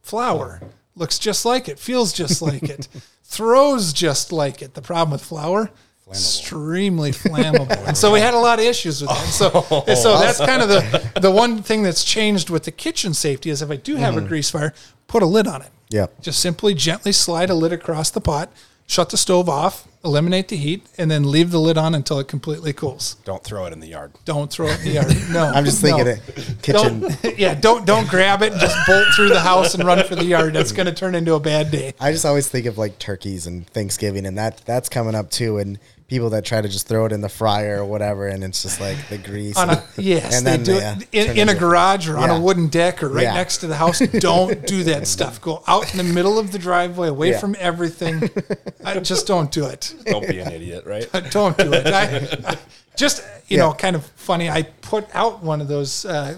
[0.00, 0.60] Flour
[0.96, 2.88] looks just like it, feels just like it,
[3.24, 4.74] throws just like it.
[4.74, 5.70] The problem with flour,
[6.08, 9.26] extremely flammable, and so we had a lot of issues with that.
[9.26, 13.14] So, and so that's kind of the the one thing that's changed with the kitchen
[13.14, 14.28] safety is if I do have a mm.
[14.28, 14.74] grease fire,
[15.06, 15.70] put a lid on it.
[15.88, 16.06] Yeah.
[16.20, 18.50] Just simply gently slide a lid across the pot,
[18.92, 22.28] shut the stove off, eliminate the heat, and then leave the lid on until it
[22.28, 23.16] completely cools.
[23.24, 24.12] Don't throw it in the yard.
[24.26, 25.16] Don't throw it in the yard.
[25.30, 26.10] No, I'm just thinking no.
[26.10, 26.56] it.
[26.60, 27.00] Kitchen.
[27.00, 30.14] Don't, yeah, don't don't grab it and just bolt through the house and run for
[30.14, 30.52] the yard.
[30.52, 31.94] That's going to turn into a bad day.
[31.98, 35.56] I just always think of like turkeys and Thanksgiving, and that that's coming up too.
[35.56, 35.78] And
[36.12, 38.82] people that try to just throw it in the fryer or whatever, and it's just
[38.82, 39.56] like the grease.
[39.56, 42.28] On a, yes, and they then, do yeah, it in, in a garage or on
[42.28, 43.32] a wooden deck or right Yeah.
[43.32, 43.98] next to the house.
[44.20, 45.40] Don't do that stuff.
[45.40, 47.38] Go out in the middle of the driveway, away Yeah.
[47.40, 48.28] from everything.
[48.84, 49.94] I, just don't do it.
[50.04, 51.08] Don't be an idiot, right?
[51.30, 51.86] don't do it.
[51.86, 52.58] I, I-
[52.94, 53.62] just you Yeah.
[53.64, 54.50] know, kind of funny.
[54.50, 56.36] I put out one of those uh,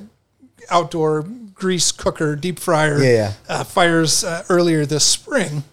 [0.71, 3.33] outdoor grease cooker deep fryer Yeah, yeah.
[3.49, 5.65] Uh, fires uh, earlier this spring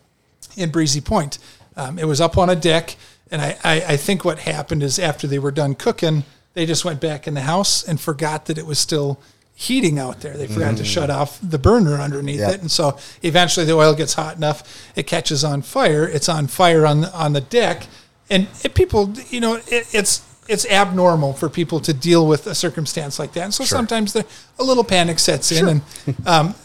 [0.58, 1.38] in Breezy Point.
[1.78, 2.96] Um, it was up on a deck,
[3.32, 6.84] and I, I, I think what happened is after they were done cooking, they just
[6.84, 9.20] went back in the house and forgot that it was still
[9.56, 10.36] heating out there.
[10.36, 12.54] They forgot to shut off the burner underneath Mm.
[12.54, 16.08] It, and so eventually the oil gets hot enough, it catches on fire.
[16.08, 17.86] It's on fire on the, on the deck,
[18.30, 22.56] and it, people, you know, it, it's it's abnormal for people to deal with a
[22.56, 25.82] circumstance like that, and so sometimes a little panic sets in, and
[26.26, 26.56] um,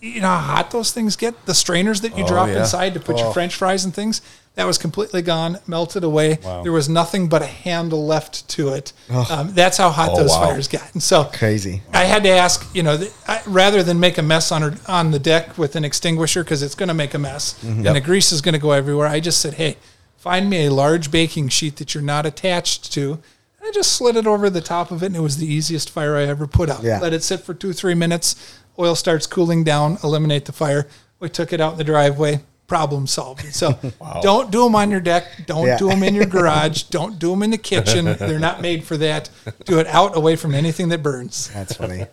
[0.00, 1.46] you know how hot those things get.
[1.46, 2.60] The strainers that you drop yeah.
[2.60, 4.20] inside to put your French fries and things.
[4.54, 6.34] That was completely gone, melted away.
[6.34, 8.92] There was nothing but a handle left to it.
[9.30, 10.46] Um, that's how hot those wow.
[10.46, 10.92] fires got.
[10.94, 11.82] And so Crazy.
[11.92, 14.74] I had to ask, you know, th- I, rather than make a mess on her,
[14.88, 18.00] on the deck with an extinguisher because it's going to make a mess and the
[18.00, 19.06] grease is going to go everywhere.
[19.06, 19.76] I just said, hey,
[20.16, 23.20] find me a large baking sheet that you're not attached to.
[23.62, 26.16] I just slid it over the top of it, and it was the easiest fire
[26.16, 26.82] I ever put out.
[26.82, 27.00] Yeah.
[27.00, 28.58] Let it sit for two, three minutes.
[28.78, 29.98] Oil starts cooling down.
[30.04, 30.86] Eliminate the fire.
[31.20, 32.40] We took it out in the driveway.
[32.68, 33.52] Problem solved.
[33.54, 33.78] So
[34.22, 35.24] don't do them on your deck.
[35.46, 35.78] Don't Yeah.
[35.78, 36.84] do them in your garage.
[36.84, 38.04] Don't do them in the kitchen.
[38.04, 39.30] They're not made for that.
[39.64, 41.48] Do it out away from anything that burns.
[41.52, 42.04] That's funny.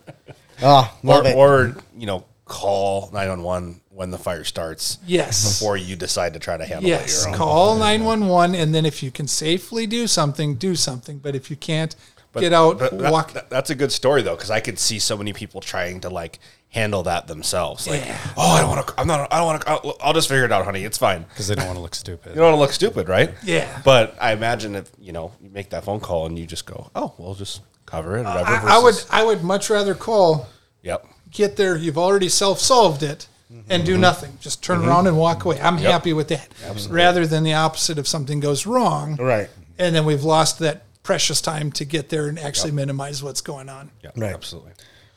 [0.64, 1.34] Oh, love or,
[1.68, 4.98] or you know, call nine one one when the fire starts.
[5.06, 5.60] Yes.
[5.60, 7.38] Before you decide to try to handle Yes, it your own.
[7.38, 11.18] call 911 and then if you can safely do something, do something.
[11.20, 11.96] But if you can't,
[12.42, 13.34] get out, But that- walk.
[13.34, 16.10] that- that's a good story though, because I could see so many people trying to
[16.10, 17.88] like handle that themselves.
[17.88, 18.18] Like, Yeah.
[18.36, 18.94] oh, I don't want to.
[18.98, 19.32] I'm not.
[19.32, 19.70] I don't want to.
[19.70, 20.84] I'll, I'll just figure it out, honey.
[20.84, 21.24] It's fine.
[21.24, 22.32] because they don't want to look stupid.
[22.32, 23.34] You don't want to look stupid, right?
[23.44, 23.82] Yeah.
[23.84, 26.92] But I imagine if you know you make that phone call and you just go,
[26.96, 28.26] oh, we'll just cover it.
[28.26, 28.50] Whatever.
[28.50, 30.48] I, I would I would much rather call,
[30.84, 31.06] Yep.
[31.32, 33.28] get there, you've already self solved it,
[33.70, 34.02] and do mm-hmm.
[34.02, 34.38] nothing.
[34.42, 34.90] Just turn mm-hmm.
[34.90, 35.60] around and walk away.
[35.62, 36.50] I'm happy with that.
[36.90, 39.16] Rather than the opposite if something goes wrong.
[39.16, 39.50] Right.
[39.78, 43.70] And then we've lost that precious time to get there and actually minimize what's going
[43.70, 43.92] on.
[44.04, 44.14] Yep.
[44.18, 44.34] Right.
[44.34, 44.72] Absolutely.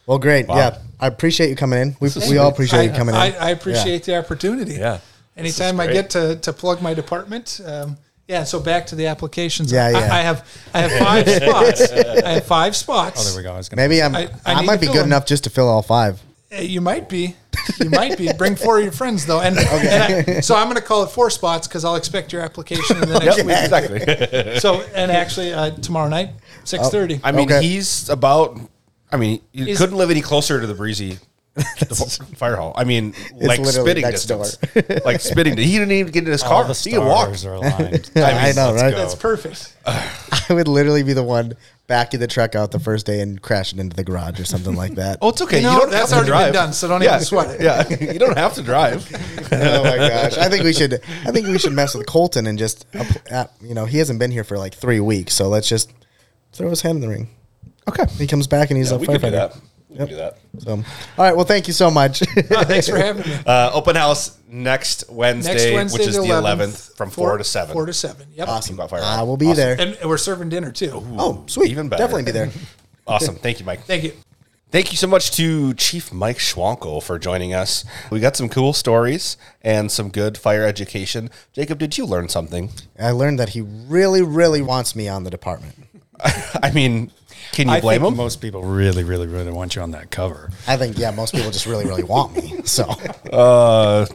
[0.06, 0.46] Well, great.
[0.48, 1.96] Yeah, I appreciate you coming in.
[2.00, 3.20] We, we all appreciate you coming in.
[3.20, 4.74] I, I appreciate the opportunity.
[4.74, 5.00] Yeah.
[5.36, 7.96] Anytime I get to, to plug my department, um,
[8.26, 8.44] yeah.
[8.44, 9.70] So back to the applications.
[9.72, 9.98] Yeah, I, yeah.
[10.14, 11.92] I have I have five spots.
[11.92, 13.20] I have five spots.
[13.20, 13.54] Oh, there we go.
[13.54, 14.14] I was gonna Maybe I'm.
[14.14, 15.06] I- I, I might be good them.
[15.06, 16.20] enough just to fill all five.
[16.52, 17.36] Uh, You might be.
[17.80, 18.32] You might be.
[18.32, 21.10] Bring four of your friends though, and, and I, so I'm going to call it
[21.10, 23.56] four spots because I'll expect your application in the next week.
[23.56, 24.58] Exactly.
[24.60, 26.30] So and actually uh, tomorrow night,
[26.64, 27.20] six thirty.
[27.22, 27.62] I mean, Okay.
[27.66, 28.58] he's about.
[29.12, 31.20] I mean, you He's- couldn't live any closer to the breezy the
[32.36, 32.72] fire hall.
[32.76, 35.04] I mean, like literally spitting next distance.
[35.04, 35.56] like spitting.
[35.56, 36.62] He didn't even get in his car.
[36.62, 37.34] All the he could walk.
[37.34, 38.10] stars are aligned.
[38.16, 38.94] I know, right?
[38.94, 39.74] That's perfect.
[39.86, 41.54] I would literally be the one
[41.86, 44.94] backing the truck out the first day and crashing into the garage or something like
[44.96, 45.18] that.
[45.22, 45.56] Oh, it's okay.
[45.58, 46.66] You know, you don't that's have to already been drive.
[46.66, 47.14] done, so don't yeah.
[47.16, 47.60] even sweat it.
[47.62, 49.06] Yeah, you don't have to drive.
[49.52, 50.36] oh my gosh!
[50.38, 50.94] I think we should.
[51.24, 52.86] I think we should mess with Colton and just,
[53.30, 55.92] uh, you know, he hasn't been here for like three weeks, so let's just
[56.52, 57.28] throw his hand in the ring.
[57.88, 59.60] Okay, He comes back and he's a we can do firefighter.
[59.88, 59.92] That.
[59.92, 60.38] We can do that.
[60.58, 60.84] So, all
[61.18, 61.34] right.
[61.34, 62.22] Well, thank you so much.
[62.50, 63.38] Oh, thanks for having me.
[63.46, 67.44] Uh, open house next Wednesday, Next Wednesday, which is the 11th, 11th, from four, to
[67.44, 67.72] seven.
[67.72, 68.26] Four to seven.
[68.34, 68.48] Yep.
[68.48, 68.74] Awesome.
[68.74, 69.56] About fire I will be Awesome.
[69.56, 69.80] there.
[69.80, 70.92] And we're serving dinner too.
[71.18, 71.70] Oh, sweet!
[71.70, 72.02] even better.
[72.02, 72.50] Definitely be there.
[73.06, 73.36] Awesome.
[73.36, 73.84] Thank you, Mike.
[73.84, 74.12] Thank you.
[74.70, 77.86] Thank you so much to Chief Mike Schwankl for joining us.
[78.10, 81.30] We got some cool stories and some good fire education.
[81.54, 82.68] Jacob, did you learn something?
[83.00, 85.74] I learned that he really, really wants me on the department.
[86.62, 87.12] I mean,
[87.52, 88.16] can you I blame think him?
[88.16, 90.50] most people really, really, really want you on that cover.
[90.66, 92.60] I think, yeah, most people just really, really want me.
[92.64, 92.84] So,
[93.32, 94.06] Uh,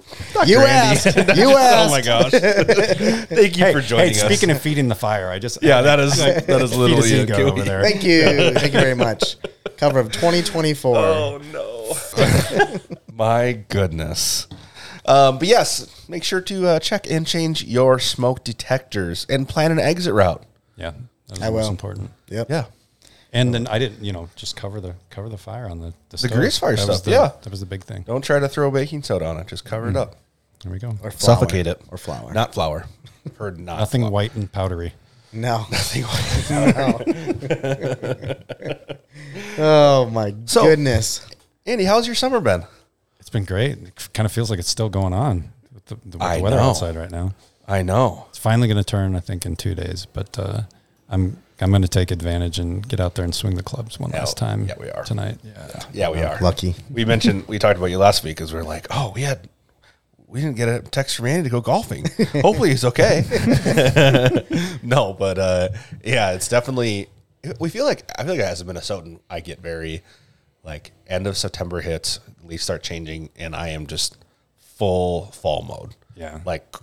[0.45, 1.05] you asked.
[1.35, 1.87] You asked.
[1.87, 2.31] oh my gosh!
[2.31, 4.25] Thank you for joining hey, us.
[4.25, 7.21] speaking of feeding the fire, I just yeah, that is that is feed his literally
[7.21, 7.81] ego over there.
[7.81, 8.23] Thank you.
[8.53, 9.37] Thank you very much.
[9.77, 10.97] Cover of 2024.
[10.97, 12.93] Oh no!
[13.13, 14.47] My goodness.
[15.05, 19.71] Um, but yes, make sure to uh, check and change your smoke detectors and plan
[19.71, 20.43] an exit route.
[20.77, 20.91] Yeah,
[21.27, 21.69] that was I most will.
[21.69, 22.11] important.
[22.29, 22.49] Yep.
[22.49, 22.65] Yeah.
[23.33, 26.17] And then I didn't, you know, just cover the cover the fire on the the,
[26.19, 26.31] stove.
[26.31, 27.31] grease fire That was stuff, the- yeah.
[27.41, 28.03] that was the big thing.
[28.03, 29.47] Don't try to throw baking soda on it.
[29.47, 30.15] Just cover it up.
[30.63, 30.89] There we go.
[31.01, 31.11] Or flour.
[31.11, 31.81] Suffocate it.
[31.91, 32.31] Or flour.
[32.33, 32.85] Not flour.
[33.37, 33.79] Heard not.
[33.79, 34.11] Nothing flour.
[34.11, 34.93] white and powdery.
[35.33, 35.65] No.
[35.71, 37.17] Nothing white.
[39.57, 41.25] Oh my So- goodness.
[41.65, 42.65] Andy, how's your summer been?
[43.19, 43.77] It's been great.
[43.77, 46.43] It kind of feels like it's still going on with the, the, with I the
[46.43, 46.63] weather know.
[46.63, 47.33] outside right now.
[47.67, 48.25] I know.
[48.29, 50.05] It's finally going to turn, I think, in two days.
[50.11, 50.61] But uh,
[51.09, 54.11] I'm I'm going to take advantage and get out there and swing the clubs one
[54.11, 54.65] Yeah, last time.
[54.65, 55.03] yeah, we are.
[55.03, 55.37] tonight.
[55.43, 56.37] Yeah, Yeah, we are.
[56.41, 56.75] Lucky.
[56.91, 59.49] We mentioned we talked about you last week because we are like, oh, we had
[60.27, 62.05] we didn't get a text from Andy to go golfing.
[62.41, 63.23] Hopefully he's okay.
[64.83, 65.69] no, but uh,
[66.03, 67.07] yeah, it's definitely.
[67.59, 70.01] We feel like I feel like as a Minnesotan, I get very
[70.63, 74.17] like end of September hits, leaves start changing, and I am just
[74.57, 75.95] full fall mode.
[76.15, 76.39] Yeah.
[76.45, 76.75] like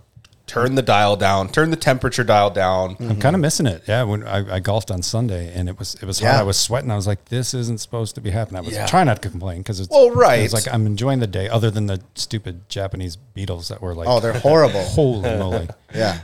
[0.51, 2.97] turn the dial down, turn the temperature dial down.
[3.01, 3.83] I'm kind of missing it.
[3.87, 6.35] Yeah, when I, I golfed on Sunday and it was it was hot.
[6.35, 6.91] I was sweating.
[6.91, 8.59] I was like, this isn't supposed to be happening.
[8.59, 8.87] I was Yeah.
[8.87, 10.41] trying not to complain because it's Well, right.
[10.41, 14.09] It's like I'm enjoying the day, other than the stupid Japanese beetles that were like,
[14.09, 14.83] Oh, they're horrible.
[14.85, 15.69] holy moly.
[15.95, 16.21] Yeah.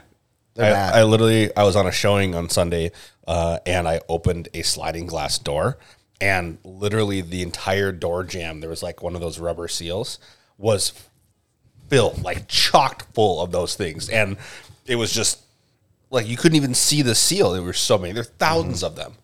[0.58, 2.90] I, I literally I was on a showing on Sunday,
[3.28, 5.76] uh, and I opened a sliding glass door,
[6.18, 8.60] and literally the entire door jam.
[8.60, 10.18] There was like one of those rubber seals
[10.56, 10.94] was
[11.88, 14.36] filled, like chocked full of those things, and
[14.86, 15.40] it was just
[16.10, 17.52] like you couldn't even see the seal.
[17.52, 18.12] There were so many.
[18.12, 18.26] There are
[18.64, 19.14] 1000s of them.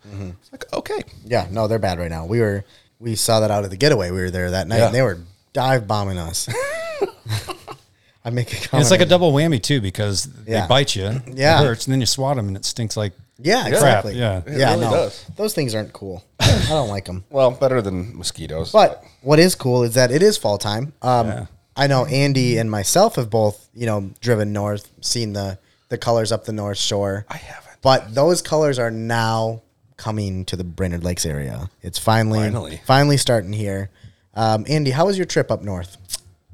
[0.40, 1.46] It's like okay, yeah.
[1.50, 2.26] No, they're bad right now.
[2.26, 2.64] We were,
[2.98, 4.10] we saw that out of the getaway.
[4.10, 4.86] We were there that night Yeah.
[4.86, 5.18] and they were
[5.52, 6.48] dive bombing us.
[8.24, 10.62] I make a And it's like a double whammy too because Yeah.
[10.62, 11.60] they bite you, Yeah.
[11.60, 13.72] it hurts, and then you swat them and it stinks like yeah, crap.
[13.72, 14.14] exactly.
[14.14, 14.42] Yeah.
[14.46, 14.70] It Yeah.
[14.74, 15.24] really no, does.
[15.36, 16.22] those things aren't cool.
[16.40, 17.24] I don't like them.
[17.30, 18.70] well, better than mosquitoes.
[18.70, 20.92] But what is cool is that it is fall time.
[21.02, 21.46] Um, Yeah.
[21.76, 25.58] I know Andy and myself have both, you know, driven north, seen the
[25.88, 27.26] the colors up the North Shore.
[27.28, 27.76] I haven't.
[27.82, 29.62] But those colors are now
[29.96, 31.70] coming to the Brainerd Lakes area.
[31.82, 32.80] It's finally Finally.
[32.84, 33.90] finally, starting here.
[34.34, 35.96] Um, Andy, how was your trip up north?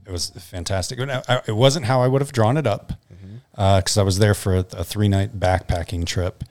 [0.06, 0.98] It was fantastic.
[0.98, 2.92] It wasn't how I would have drawn it up
[3.52, 6.44] because I was there for a, a three night backpacking trip,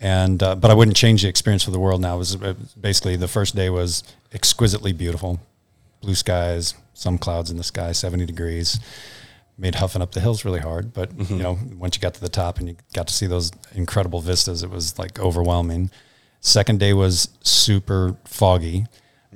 [0.00, 2.00] and uh, but I wouldn't change the experience for the world.
[2.00, 5.40] Now it was uh, basically the first day was exquisitely beautiful,
[6.02, 8.78] blue skies, some clouds in the sky, seventy degrees.
[9.58, 12.28] Made huffing up the hills really hard, but you know once you got to the
[12.28, 15.90] top and you got to see those incredible vistas, it was like overwhelming.
[16.40, 18.86] Second day was super foggy,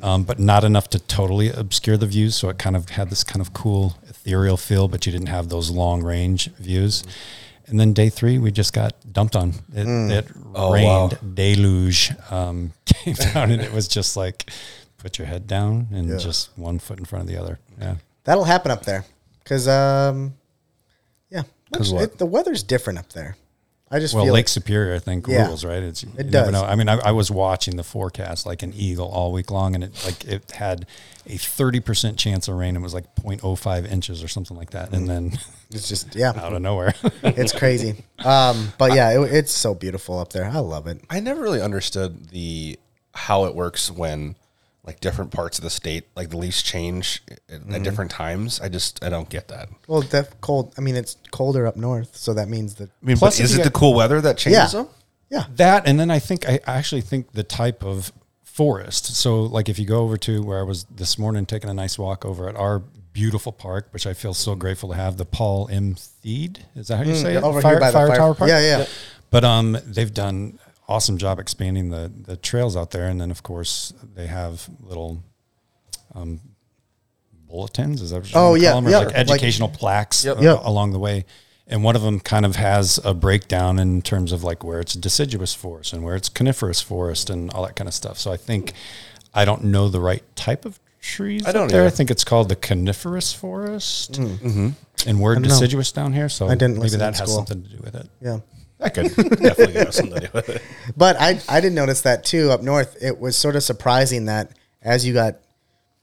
[0.03, 2.35] um, but not enough to totally obscure the views.
[2.35, 5.49] So it kind of had this kind of cool ethereal feel, but you didn't have
[5.51, 7.05] those long range views.
[7.69, 9.51] And then day three, we just got dumped on.
[9.75, 11.19] It, it Oh, rained wow.
[11.35, 14.51] deluge um, came down, and it was just like
[14.99, 17.59] put your head down and just one foot in front of the other.
[17.81, 17.97] Yeah.
[18.25, 19.05] That'll happen up there,
[19.43, 20.35] because um,
[21.31, 22.03] yeah, 'Cause what?
[22.05, 23.37] It- the weather's different up there.
[23.89, 25.47] I just Well, feel Lake like- Superior, I think, Yeah.
[25.47, 25.81] rules, right?
[25.81, 26.51] It's, It does.
[26.51, 26.65] know.
[26.65, 29.85] I mean, I, I was watching the forecast like an eagle all week long, and
[29.85, 30.87] it like it had
[31.25, 32.75] a thirty percent chance of rain.
[32.75, 35.39] It was like 0.05 inches or something like that, and then
[35.71, 36.95] it's just yeah, out of nowhere.
[37.23, 38.05] it's crazy.
[38.25, 40.47] Um, but yeah, it, it's so beautiful up there.
[40.47, 41.01] I love it.
[41.09, 42.81] I never really understood the
[43.15, 44.35] how it works when
[44.87, 47.75] like different parts of the state, like the leaves change at, Mm-hmm.
[47.75, 48.61] at different times.
[48.61, 49.69] I just I don't get that.
[49.89, 50.75] Well, the cold.
[50.79, 53.61] I mean, it's colder up north, so that means that I mean, Plus, is you
[53.61, 54.81] it the cool weather that changes Yeah.
[54.83, 54.89] them?
[55.31, 58.13] yeah, that, and then I think I actually think the type of
[58.45, 59.17] forest.
[59.17, 61.99] So, like if you go over to where I was this morning, taking a nice
[61.99, 62.79] walk over at our
[63.13, 65.95] beautiful park, which I feel so grateful to have, the Paul M.
[65.95, 66.59] Theed.
[66.75, 67.43] Is that how you say it?
[67.43, 68.49] Mm, over here by the fire- Tower Park.
[68.51, 68.87] Yeah, yeah.
[69.31, 73.43] But um, they've done awesome job expanding the the trails out there, and then of
[73.43, 75.23] course they have little
[76.15, 76.41] um,
[77.49, 78.03] bulletins.
[78.03, 78.75] Is that what you Oh, wanna yeah.
[78.79, 80.61] Or yeah, like like- educational plaques uh, Yep.
[80.65, 81.25] along the way.
[81.69, 84.95] And one of them kind of has a breakdown in terms of like where it's
[84.95, 88.19] deciduous forest and where it's coniferous forest and all that kind of stuff.
[88.21, 88.73] So I think
[89.35, 91.45] I don't know the right type of trees.
[91.45, 91.85] I don't up there.
[91.85, 94.69] I think it's called the coniferous forest, mm-hmm.
[95.09, 95.49] and we're know.
[95.49, 96.29] deciduous down here.
[96.29, 97.35] So I didn't maybe that has school.
[97.35, 98.09] something to do with it.
[98.21, 98.39] yeah.
[98.79, 100.63] That could definitely have something to do with it.
[100.97, 102.97] But I I did notice that too up north.
[103.01, 104.51] It was sort of surprising that
[104.83, 105.37] as you got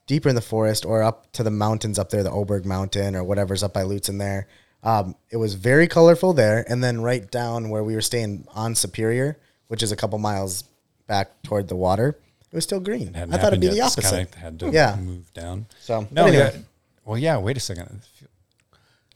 [0.06, 3.24] deeper in the forest or up to the mountains up there, the Oberg Mountain or
[3.24, 4.46] whatever's up by Lutzen there,
[4.82, 6.64] um, it was very colorful there.
[6.68, 10.64] And then right down where we were staying on Superior, which is a couple miles
[11.06, 12.18] back toward the water,
[12.52, 13.14] it was still green.
[13.16, 14.32] I thought it'd be happened the opposite.
[14.32, 14.96] kinda had to Yeah.
[14.96, 15.66] move down.
[15.80, 16.50] So, no, anyway.
[16.54, 16.60] yeah.
[17.04, 17.38] Well, yeah.
[17.38, 18.00] Wait a second.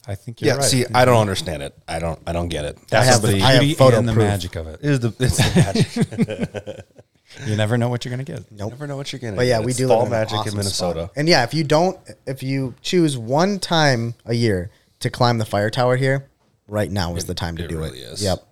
[0.09, 0.65] I think you're Yeah, right.
[0.65, 1.75] see, I don't understand it.
[1.87, 2.79] I don't I don't get it.
[2.89, 4.25] That's I have the the- I have photo and the proof.
[4.27, 4.81] magic of it.
[4.83, 6.85] is the it's the magic.
[7.47, 8.41] You never know what you're going to get.
[8.51, 9.37] You never know what you're getting.
[9.37, 11.01] But yeah, we do fall live in an magic awesome in Minnesota.
[11.05, 11.13] spot.
[11.15, 15.45] And yeah, if you don't, if you choose one time a year to climb the
[15.45, 16.27] fire tower here,
[16.69, 18.13] right now is the time to it do really it.
[18.13, 18.23] is.
[18.25, 18.45] Yep.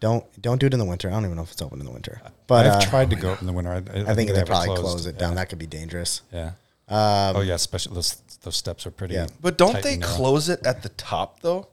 [0.00, 1.08] Don't don't do it in the winter.
[1.08, 2.20] I don't even know if it's open in the winter.
[2.48, 3.70] But I've uh, tried to go up in the winter.
[3.70, 4.82] I, I I think they have probably closed.
[4.82, 5.30] close it down.
[5.30, 5.34] Yeah.
[5.36, 6.22] That could be dangerous.
[6.32, 6.50] Yeah.
[6.92, 9.14] Oh yeah, especially those those steps are pretty.
[9.14, 9.26] Yeah.
[9.40, 10.12] But don't they and narrow.
[10.14, 11.68] close it at the top though?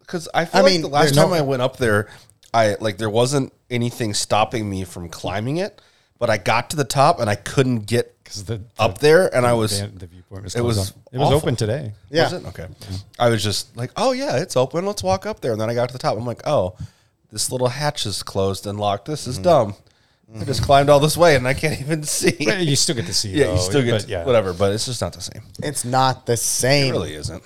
[0.00, 2.08] Because I feel I like mean, the last time no- I went up there,
[2.52, 5.80] I like there wasn't anything stopping me from climbing it,
[6.18, 9.44] but I got to the top and I couldn't get 'Cause the, up there, and
[9.46, 10.96] I was the, the viewpoint was it closed was off.
[11.12, 11.36] it was awful.
[11.38, 11.92] open today.
[12.10, 12.24] Yeah.
[12.24, 12.46] Was it?
[12.46, 12.66] Okay.
[13.18, 14.86] I was just like, oh yeah, it's open.
[14.86, 15.52] Let's walk up there.
[15.52, 16.16] And then I got to the top.
[16.16, 16.74] I'm like, oh,
[17.30, 19.06] this little hatch is closed and locked.
[19.06, 19.30] This Mm-hmm.
[19.30, 19.74] is dumb.
[20.40, 22.36] I just climbed all this way and I can't even see.
[22.38, 23.30] You still get to see.
[23.30, 24.24] yeah, though, you still get but to- yeah.
[24.24, 25.42] whatever, but it's just not the same.
[25.62, 26.92] It's not the It same.
[26.92, 27.42] really isn't.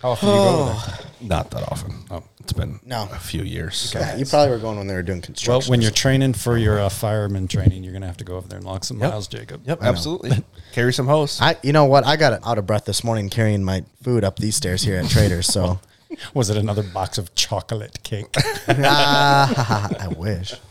[0.00, 1.06] How often do you go over there?
[1.28, 1.92] Not that often.
[2.10, 3.06] Oh, it's been No.
[3.12, 3.92] a few years.
[3.94, 5.68] Yeah, you probably were going when they were doing construction.
[5.68, 8.36] Well, when you're training for your uh, fireman training, you're going to have to go
[8.36, 9.10] over there and lock some Yep.
[9.10, 9.60] miles, Jacob.
[9.66, 10.42] Yep, absolutely.
[10.72, 11.38] Carry some hose.
[11.42, 12.06] I, you know what?
[12.06, 15.10] I got out of breath this morning carrying my food up these stairs here at
[15.10, 15.46] Traders.
[15.48, 15.80] So
[16.34, 18.34] Was it another box of chocolate cake?
[18.68, 20.69] ah, I wish I could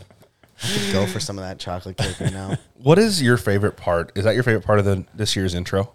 [0.92, 2.56] go for some of that chocolate cake right now.
[2.82, 4.10] What is your favorite part?
[4.14, 5.92] Is that your favorite part of the this year's intro?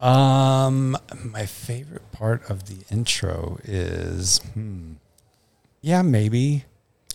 [0.00, 4.94] Um, my favorite part of the intro is, hmm,
[5.82, 6.64] yeah, maybe.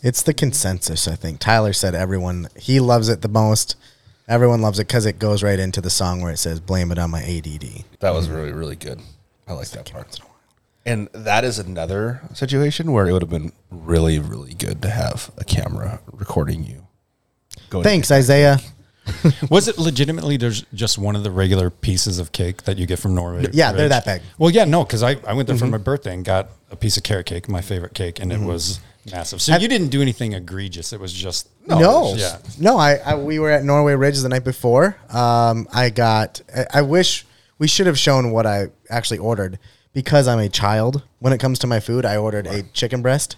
[0.03, 1.39] It's the consensus, I think.
[1.39, 3.75] Tyler said everyone he loves it the most.
[4.27, 6.99] Everyone loves it because it goes right into the song where it says "Blame it
[6.99, 9.01] on my ADD." That was really really good.
[9.47, 10.19] I like that part.
[10.85, 15.31] And that is another situation where it would have been really really good to have
[15.37, 16.87] a camera recording you.
[17.69, 18.59] Going Thanks, Isaiah.
[19.49, 22.97] Was it legitimately there's just one of the regular pieces of cake that you get
[22.99, 23.45] from Norway?
[23.53, 24.21] Yeah, they're that big.
[24.39, 26.97] Well, yeah, no, because I, I went there for my birthday and got a piece
[26.97, 28.79] of carrot cake, my favorite cake, and it was
[29.11, 29.41] massive.
[29.41, 30.91] So you didn't do anything egregious.
[30.91, 32.37] It was just No, Yeah.
[32.59, 32.77] no.
[32.77, 34.97] I, I we were at Norway Ridge the night before.
[35.09, 36.41] Um, I got.
[36.55, 37.25] I, I wish
[37.59, 39.59] we should have shown what I actually ordered
[39.95, 43.37] because I'm a child, when it comes to my food, I ordered a chicken breast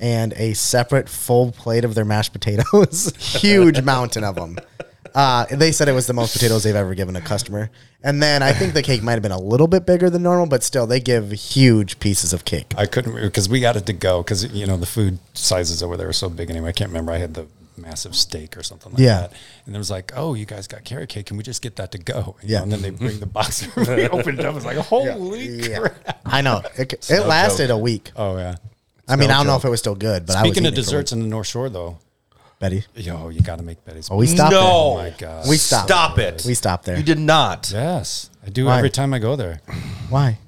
[0.00, 3.12] and a separate full plate of their mashed potatoes.
[3.18, 4.58] Huge mountain of them.
[5.14, 7.70] Uh, they said it was the most potatoes they've ever given a customer.
[8.02, 10.46] And then I think the cake might have been a little bit bigger than normal,
[10.46, 12.72] but still, they give huge pieces of cake.
[12.76, 15.96] I couldn't because we got it to go because you know the food sizes over
[15.96, 16.70] there are so big anyway.
[16.70, 17.12] I can't remember.
[17.12, 17.46] I had the
[17.78, 19.20] massive steak or something like Yeah.
[19.22, 19.32] that,
[19.66, 21.26] and it was like, oh, you guys got carrot cake.
[21.26, 22.36] Can we just get that to go?
[22.42, 22.58] You Yeah.
[22.58, 23.66] know, and then they bring the box.
[23.76, 24.56] we opened it up.
[24.56, 26.20] It's like, holy Yeah, crap!
[26.26, 26.62] I know.
[26.76, 28.10] It, it lasted a week.
[28.16, 28.56] Oh yeah.
[29.08, 30.72] I mean, no I don't know if it was still good, but I Speaking of
[30.72, 31.98] eating it for desserts in the North Shore, though.
[32.58, 34.08] Betty, yo, you got to make Betty's.
[34.10, 34.60] oh, we stopped No.
[34.62, 35.10] Oh there.
[35.12, 35.48] my god.
[35.48, 35.88] We stopped.
[35.88, 36.42] Stop it.
[36.44, 36.96] We stopped there.
[36.96, 37.70] You did not.
[37.72, 38.76] Yes, I do Why?
[38.78, 39.60] every time I go there.
[40.10, 40.38] Why?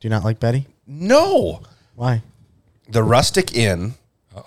[0.00, 0.66] Do you not like Betty?
[0.86, 1.60] No.
[1.94, 2.22] Why?
[2.88, 3.94] The Rustic Inn,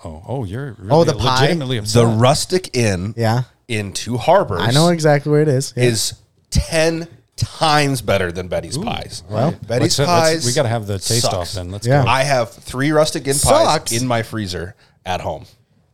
[0.04, 0.22] oh.
[0.26, 1.40] Oh, you're really Oh, the pie?
[1.42, 2.02] legitimately upset.
[2.02, 5.72] the Rustic Inn Yeah, in Two Harbors I know exactly where it is.
[5.76, 5.84] Yeah.
[5.84, 6.14] is
[6.50, 9.22] 10 times better than Betty's Pies.
[9.28, 10.46] Well, uh, Betty's Let's- let's- Pies.
[10.46, 11.34] we got to have the taste sucks.
[11.34, 11.70] off then.
[11.70, 12.02] Let's Yeah.
[12.02, 12.08] go.
[12.08, 13.90] I have three Rustic Inn Sucks.
[13.92, 14.74] pies in my freezer
[15.04, 15.44] at home.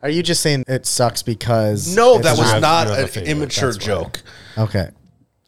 [0.03, 3.20] Are you just saying it sucks because No, that was You not you have a
[3.20, 3.95] an immature that's why.
[3.95, 4.22] joke.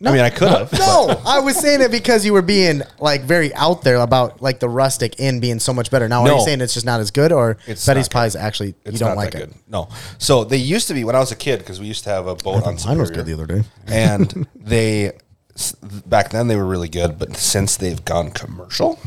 [0.02, 0.10] Okay?
[0.10, 0.72] I mean, I could have.
[0.72, 4.60] No, I was saying it because you were being like very out there about like
[4.60, 6.08] the rustic inn being so much better.
[6.08, 6.38] Now, are No.
[6.38, 8.12] you saying it's just not as good, or It's Betty's not good.
[8.12, 9.46] pies actually you don't not like that it?
[9.50, 9.54] good.
[9.68, 9.88] No.
[10.18, 12.26] So they used to be when I was a kid because we used to have
[12.26, 13.62] a boat on Mine was good the other day.
[13.86, 15.12] and they
[15.54, 15.72] s-
[16.06, 18.98] back then they were really good, but since they've gone commercial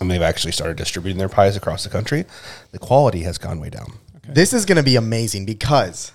[0.00, 2.24] and they've actually started distributing their pies across the country,
[2.72, 3.98] the quality has gone way down.
[4.28, 6.12] This is going to be amazing because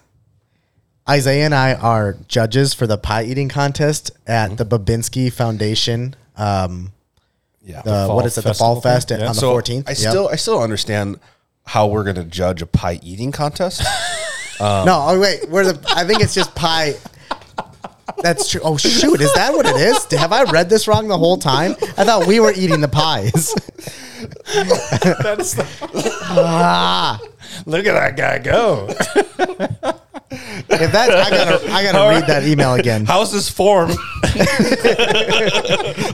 [1.09, 6.15] Isaiah and I are judges for the pie eating contest at the Babinski Foundation.
[6.37, 6.91] Um,
[7.63, 7.81] Yeah.
[7.81, 8.43] the, fall what is it?
[8.43, 9.19] The festival Fall Fest thing?
[9.19, 9.27] Yeah.
[9.27, 9.83] on the so 14th.
[9.87, 9.97] I Yep.
[9.97, 11.19] still I still understand
[11.65, 13.81] how we're going to judge a pie eating contest.
[14.59, 14.85] no.
[14.87, 15.79] Oh wait, where the?
[15.95, 16.95] I think it's just pie.
[18.21, 18.61] That's true.
[18.63, 20.05] Oh shoot, is that what it is?
[20.19, 21.75] Have I read this wrong the whole time?
[21.97, 23.53] I thought we were eating the pies.
[24.53, 25.65] That's the
[26.23, 27.19] ah,
[27.65, 28.89] look at that guy go.
[30.31, 33.05] If that, I gotta, I gotta read that email again.
[33.05, 33.91] How's this form?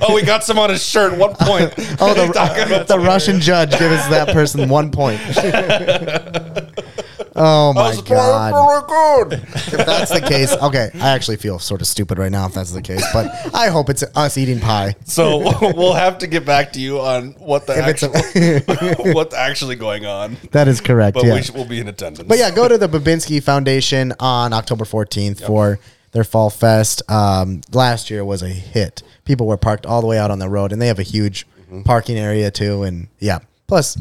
[0.02, 1.16] oh, we got some on his shirt.
[1.16, 1.72] One point.
[2.00, 5.22] Oh, the, the Russian judge gives us that person one point.
[7.38, 9.34] oh my god!
[9.34, 12.72] If that's the case, okay, I actually feel sort of stupid right now if that's
[12.72, 14.96] the case, but I hope it's us eating pie.
[15.06, 18.12] So we'll have to get back to you on what the actual,
[19.14, 20.38] what's actually going on.
[20.52, 21.16] That is correct.
[21.16, 21.36] But yeah.
[21.36, 22.28] we sh- will be in attendance.
[22.28, 25.80] But yeah, go to the Babinski Foundation on October 14th for
[26.12, 27.02] their Fall Fest.
[27.10, 29.04] Um, last year was a hit.
[29.26, 31.46] People were parked all the way out on the road, and they have a huge
[31.68, 31.82] Mm-hmm.
[31.82, 32.84] parking area too.
[32.84, 33.98] And yeah, plus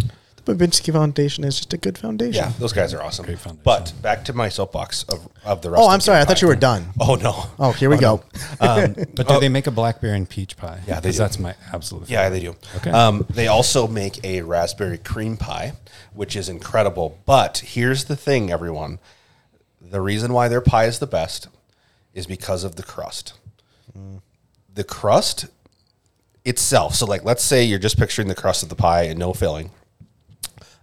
[0.47, 2.43] Babinski Foundation is just a good foundation.
[2.45, 3.25] yeah, those guys are awesome.
[3.27, 3.59] foundation.
[3.63, 5.69] But back to my soapbox of, of the.
[5.71, 6.21] Oh, I'm rustic sorry.
[6.21, 6.87] I thought you were done.
[7.01, 7.47] Oh no.
[7.59, 8.23] Oh, here we go.
[8.61, 10.81] But do they make a blackberry and peach pie?
[10.87, 11.23] Yeah, they 'Cause do.
[11.23, 12.09] That's my absolute.
[12.09, 12.39] Yeah, favorite.
[12.41, 12.57] they do.
[12.79, 12.91] Okay.
[12.91, 15.73] Um, they also make a raspberry cream pie,
[16.15, 17.19] which is incredible.
[17.27, 18.99] But here's the thing, everyone:
[19.81, 21.49] the reason why their pie is the best
[22.15, 23.35] is because of the crust.
[24.75, 25.47] The crust
[26.45, 26.95] itself.
[26.95, 29.71] So, like, let's say you're just picturing the crust of the pie and no filling.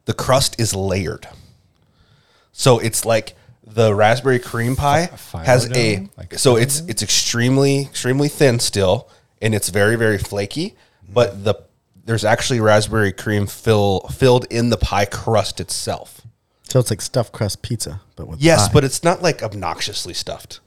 [0.06, 1.28] The crust is layered.
[2.52, 3.36] So it's like
[3.66, 6.10] the raspberry cream pie Fi- has filo a?
[6.18, 9.10] Like so filo it's it's extremely extremely thin still
[9.42, 10.76] and it's very very flaky
[11.10, 11.44] but mm.
[11.46, 11.56] the
[12.06, 16.22] there's actually raspberry cream fill filled in the pie crust itself.
[16.70, 18.74] So it's like stuffed crust pizza, but with Yes, pie.
[18.74, 20.60] but it's not like obnoxiously stuffed.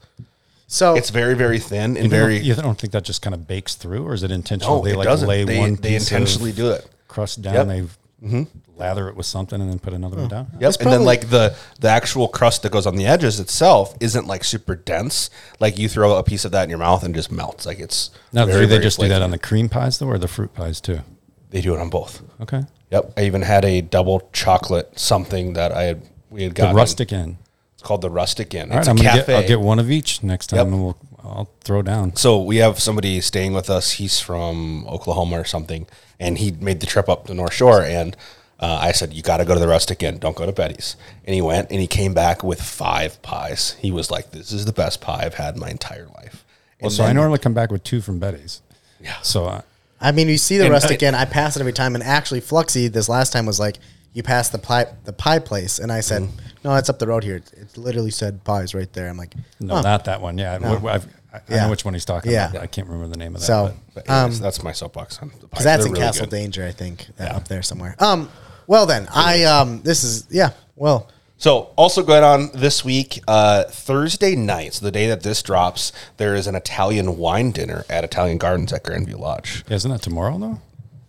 [0.67, 3.33] so It's very very thin and You very don't, you don't think that just kind
[3.33, 4.77] of bakes through, or is it intentional?
[4.77, 5.27] No, they it like doesn't.
[5.27, 5.75] lay They- one.
[5.75, 6.89] they piece intentionally of do it.
[7.07, 7.53] Crust down.
[7.53, 7.67] Yep.
[7.67, 7.81] They
[8.27, 8.43] mm-hmm.
[8.77, 10.31] Lather it with something and then put another one hmm.
[10.31, 10.47] down.
[10.53, 10.59] Yep.
[10.59, 14.27] That's and then like the the actual crust that goes on the edges itself isn't
[14.27, 15.29] like super dense.
[15.59, 17.65] Like you throw a piece of that in your mouth and it just melts.
[17.65, 20.07] Like it's Now, very, do they very just do that on the cream pies though,
[20.07, 21.01] or the fruit pies too?
[21.49, 22.21] They do it on both.
[22.41, 22.63] Okay.
[22.91, 23.13] Yep.
[23.17, 26.73] I even had a double chocolate something that I had we had gotten.
[26.73, 27.37] The got rustic inn.
[27.73, 28.71] It's called the Rustic Inn.
[28.71, 29.33] All It's right, I'm a gonna cafe.
[29.33, 29.41] get.
[29.41, 30.67] I'll get one of each next time, Yep.
[30.67, 30.97] and we'll.
[31.23, 32.15] I'll throw down.
[32.15, 33.91] So we have somebody staying with us.
[33.93, 35.85] He's from Oklahoma or something,
[36.19, 37.83] and he made the trip up the North Shore.
[37.83, 38.15] And
[38.59, 40.17] uh, I said, "You got to go to the Rustic Inn.
[40.19, 40.95] Don't go to Betty's."
[41.25, 43.75] And he went, and he came back with five pies.
[43.79, 46.43] He was like, "This is the best pie I've had in my entire life."
[46.81, 48.61] Well, And so I normally come back with two from Betty's.
[48.99, 49.19] Yeah.
[49.21, 49.61] So uh,
[50.01, 51.15] I mean, you see the rustic I- inn.
[51.15, 53.77] I pass it every time, and actually, Fluxy this last time was like,
[54.13, 56.37] "You passed the pie, the pie place," and I said, Mm-hmm.
[56.63, 57.35] "No, it's up the road here.
[57.37, 60.37] It literally said pies right there." I'm like, no, "Huh." not that one.
[60.37, 60.75] Yeah, No.
[60.75, 61.63] I've, I, I Yeah.
[61.65, 62.49] know which one he's talking Yeah.
[62.49, 62.63] about.
[62.63, 63.47] I can't remember the name of that.
[63.47, 65.41] So, but- But anyways, um, that's my soapbox on the pies.
[65.49, 66.31] because that's They're in really Castle good.
[66.31, 67.95] Danger, I think, that up there somewhere.
[67.99, 68.29] Um,
[68.67, 73.63] well then, I um, this is yeah, well, So, also going on this week, uh,
[73.65, 78.03] Thursday night, so the day that this drops, there is an Italian wine dinner at
[78.03, 79.63] Italian Gardens at Grandview Lodge.
[79.67, 80.59] Yeah, isn't that tomorrow though?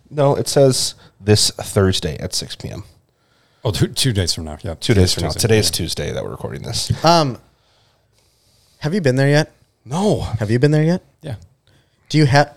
[0.09, 2.83] No, it says this Thursday at 6 p.m.
[3.63, 4.57] Oh, two, two days from now.
[4.63, 5.29] Yeah, Two days from now.
[5.31, 5.57] Tuesday.
[5.59, 6.91] is Tuesday that we're recording this.
[7.05, 7.37] Um,
[8.79, 9.51] have you been there yet?
[9.85, 11.03] No, Have you been there yet?
[11.21, 11.35] Yeah,
[12.09, 12.55] Do you have?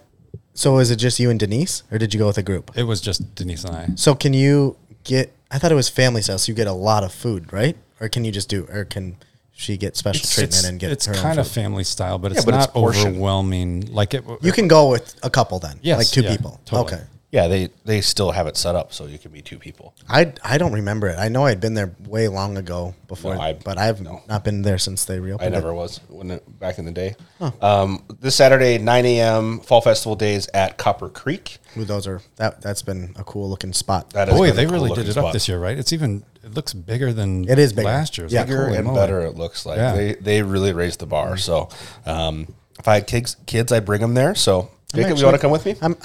[0.54, 2.70] So is it just you and Denise, or did you go with a group?
[2.76, 3.88] it was just Denise and I.
[3.96, 5.32] So can you get?
[5.50, 7.76] I thought it was family style, so you get a lot of food, right?
[8.00, 8.66] Or can you just do?
[8.72, 9.16] Or can
[9.52, 10.90] she get special treatment and get?
[10.92, 13.08] it's her own kind of family style, but Yeah, it's but not portioned.
[13.16, 13.92] overwhelming.
[13.92, 15.78] Like it, You can go with a couple then.
[15.82, 16.60] Yes, like two yeah, people.
[16.64, 16.94] totally.
[16.94, 17.04] Okay.
[17.32, 19.94] Yeah, they they still have it set up so you can be two people.
[20.08, 21.18] I I don't remember it.
[21.18, 24.22] I know I'd been there way long ago before, No, I- but I've no.
[24.28, 25.46] not been there since they reopened.
[25.52, 25.74] I never It.
[25.74, 27.16] was when it, back in the day.
[27.60, 29.60] Um, this Saturday, 9 a.m.
[29.60, 31.58] Fall Festival days at Copper Creek.
[31.76, 32.60] Ooh, those are that.
[32.60, 34.10] That's been a cool looking spot.
[34.10, 35.32] That is boy, been a they cool really looking did it up spot.
[35.32, 35.76] this year, right?
[35.78, 37.88] It's even it looks bigger than It is bigger.
[37.88, 38.26] last year.
[38.26, 38.40] It's Yeah.
[38.40, 39.00] like, bigger holy and moly.
[39.00, 39.20] better.
[39.22, 39.94] It looks like Yeah.
[39.94, 41.38] they they really raised the bar.
[41.38, 41.70] So
[42.04, 44.34] um, if I had kids, kids, I'd bring them there.
[44.34, 45.74] So Jacob, you want to come with me?
[45.80, 45.96] I'm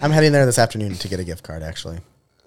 [0.00, 1.62] I'm heading there this afternoon to get a gift card.
[1.62, 1.98] Actually,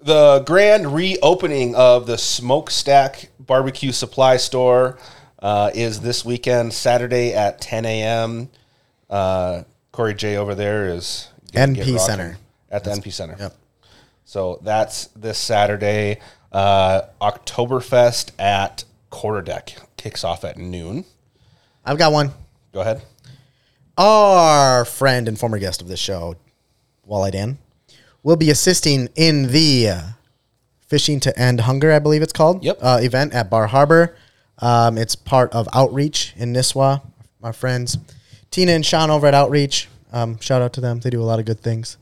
[0.02, 4.98] the grand reopening of the Smokestack Barbecue Supply Store
[5.40, 8.50] uh, is this weekend, Saturday at 10 a.m.
[9.08, 9.62] Uh,
[9.92, 12.38] Corey J over there is NP Center.
[12.70, 13.36] at the NP Center.
[13.38, 13.56] Yep.
[14.24, 16.20] So that's this Saturday.
[16.52, 21.04] Uh, Oktoberfest at Quarterdeck kicks off at noon.
[21.84, 22.32] I've got one.
[22.72, 23.02] Go ahead.
[24.00, 26.36] Our friend and former guest of this show,
[27.06, 27.58] Walleye Dan,
[28.22, 30.02] will be assisting in the uh,
[30.86, 32.64] Fishing to End Hunger, I believe it's called.
[32.64, 32.78] Yep.
[32.80, 34.16] Uh, event at Bar Harbor.
[34.60, 37.02] Um, it's part of Outreach in Nisswa.
[37.42, 37.98] My friends,
[38.50, 39.86] Tina and Sean over at Outreach.
[40.14, 41.00] Um, shout out to them.
[41.00, 41.98] They do a lot of good things.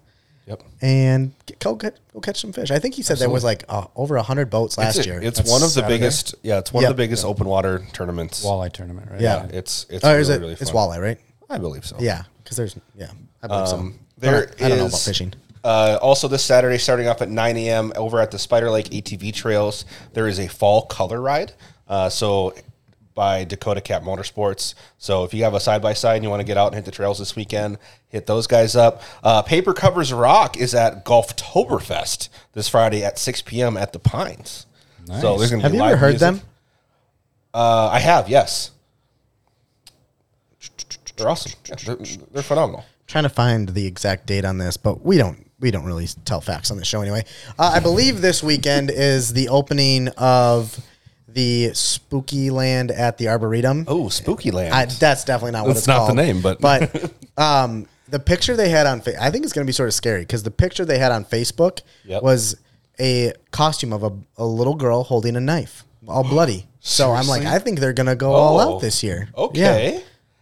[0.47, 0.63] Yep.
[0.81, 2.71] And go, get, go catch some fish.
[2.71, 5.21] I think he said there was like uh, over a hundred boats last it's, year.
[5.21, 5.95] It's That's one of the Saturday?
[5.95, 6.37] biggest.
[6.45, 6.93] Yeah, it's one Yep.
[6.93, 8.45] of the biggest open water tournaments.
[8.45, 9.21] walleye tournament, right?
[9.21, 9.47] Yeah.
[9.51, 10.39] It's it's oh, really, it?
[10.39, 10.91] really it's fun.
[10.91, 11.19] walleye, right?
[11.49, 11.97] I believe so.
[11.99, 13.11] Yeah, because there's yeah,
[13.43, 13.99] I believe Um, so.
[14.19, 15.35] there But I, I don't know about fishing.
[15.65, 17.93] Uh, also, this Saturday, starting off at 9 a.m.
[17.97, 21.53] over at the Spider Lake ATV Trails, there is a fall color ride.
[21.89, 22.55] Uh, so,
[23.15, 24.75] by Dakota Cat Motorsports.
[24.99, 26.77] So, if you have a side by side and you want to get out and
[26.77, 27.79] hit the trails this weekend,
[28.09, 29.03] hit those guys up.
[29.23, 33.77] Uh, Paper Covers Rock is at Golftoberfest this Friday at 6 p.m.
[33.77, 34.67] at the Pines.
[35.07, 36.21] So, there's going to Have be you live ever heard music.
[36.21, 36.41] them?
[37.53, 38.71] Uh, I have, yes.
[41.19, 41.53] They're awesome.
[41.69, 41.97] Yeah, they're,
[42.33, 42.85] they're phenomenal.
[43.07, 46.41] trying to find the exact date on this, but we don't we don't really tell
[46.41, 47.25] facts on the show anyway.
[47.59, 50.79] Uh, I believe this weekend is the opening of
[51.27, 53.85] the Spooky Land at the Arboretum.
[53.89, 54.73] Oh, Spooky Land.
[54.73, 58.57] I, that's definitely not what That's it's not the name, but- but um, the picture
[58.57, 60.51] they had on fa- I think it's going to be sort of scary because the
[60.51, 62.23] picture they had on Facebook Yep.
[62.23, 62.57] was
[63.01, 66.67] a costume of a, a little girl holding a knife, all bloody.
[66.81, 69.29] So I'm like, I think they're going to go all Oh, out this year.
[69.37, 69.95] Okay.
[69.95, 70.01] Yeah.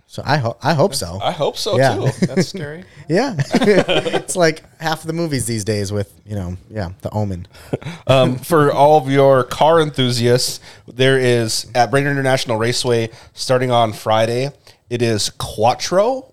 [0.09, 1.19] So I hope I hope so.
[1.23, 1.97] I hope so Yeah.
[1.97, 2.27] too.
[2.27, 2.85] That's scary.
[3.09, 3.35] Yeah.
[3.55, 7.47] it's like half the movies these days with, you know, yeah, the omen.
[8.07, 13.93] um, for all of your car enthusiasts, there is at Brainerd International Raceway starting on
[13.93, 14.51] Friday.
[14.89, 16.33] It is Quattro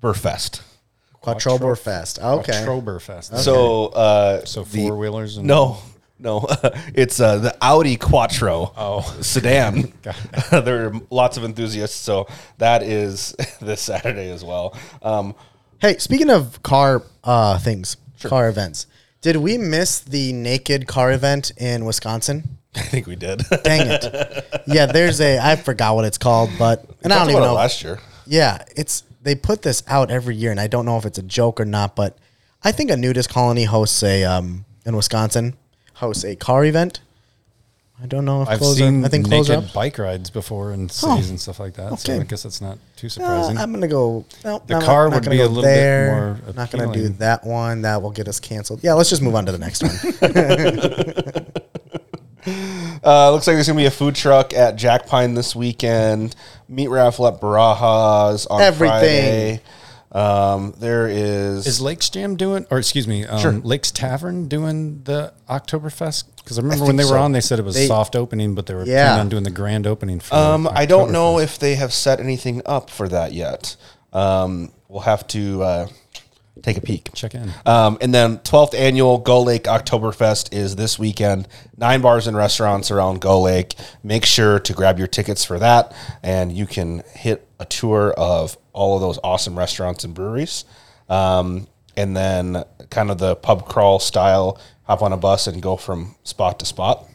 [0.00, 0.62] Burfest.
[1.22, 2.18] Quattrober Fest.
[2.18, 2.64] Okay.
[2.64, 3.36] Troberfest.
[3.36, 5.78] So, uh, So four-wheelers and- no,
[6.20, 6.46] no,
[6.94, 9.00] it's uh, the Audi Quattro Oh.
[9.20, 9.92] sedan.
[10.50, 12.26] there are lots of enthusiasts, so
[12.58, 14.76] that is this Saturday as well.
[15.02, 15.34] Um,
[15.80, 18.86] Hey, speaking of car uh, things, car events,
[19.22, 22.58] did we miss the naked car event in Wisconsin?
[22.76, 23.42] I think we did.
[23.64, 24.62] Dang it.
[24.66, 27.48] yeah, there's a, I forgot what it's called, but, and I don't even about it
[27.48, 27.54] know.
[27.54, 27.98] last year.
[28.26, 31.22] Yeah, it's, they put this out every year, and I don't know if it's a
[31.22, 32.18] joke or not, but
[32.62, 35.56] I think a nudist colony hosts a, um, in Wisconsin,
[36.00, 37.00] hosts a car event.
[38.02, 39.72] I don't know if I've clothes seen I think naked up.
[39.74, 41.98] bike rides before in cities and stuff like that.
[41.98, 42.22] So okay.
[42.22, 43.58] I guess it's not too Uh, surprising.
[43.58, 44.24] I'm gonna go.
[44.42, 46.38] No, The no, car not would gonna be a go little bit there.
[46.44, 47.82] more Not gonna do that one.
[47.82, 48.80] That will get us canceled.
[48.82, 51.46] Yeah, let's just move on to the next one.
[53.02, 56.34] Uh, looks like there's gonna be a food truck at Jack Pine this weekend.
[56.68, 58.88] Meat raffle at Barajas on Everything.
[58.88, 59.60] Friday.
[60.12, 63.52] Um, there is, Is Lakes Jam doing, or excuse me, um, Sure.
[63.52, 66.24] Lakes Tavern doing the Oktoberfest?
[66.36, 67.20] Because I remember think when they were so.
[67.20, 69.04] on, they said it was They- soft opening, but they were Yeah.
[69.06, 70.34] planning on doing the grand opening for.
[70.34, 73.76] um, I don't know if they have set anything up for that yet.
[74.12, 75.86] Um, we'll have to uh,
[76.62, 77.10] take a peek.
[77.14, 77.52] check in.
[77.64, 81.46] Um, and then 12th annual Gull Lake Oktoberfest is this weekend.
[81.76, 83.76] Nine bars and restaurants around Gull Lake.
[84.02, 85.92] Make sure to grab your tickets for that,
[86.22, 90.64] and you can hit a tour of all of those awesome restaurants and breweries.
[91.08, 91.66] Um,
[91.96, 96.14] and then kind of the pub crawl style, hop on a bus and go from
[96.24, 97.06] spot to spot.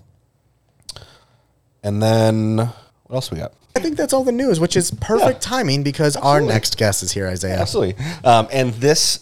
[1.83, 3.53] And then what else we got?
[3.75, 5.49] I think that's all the news, which is perfect Yeah.
[5.49, 7.59] timing because our next guest is here, Isaiah.
[7.59, 8.03] Absolutely.
[8.23, 9.19] Um, and this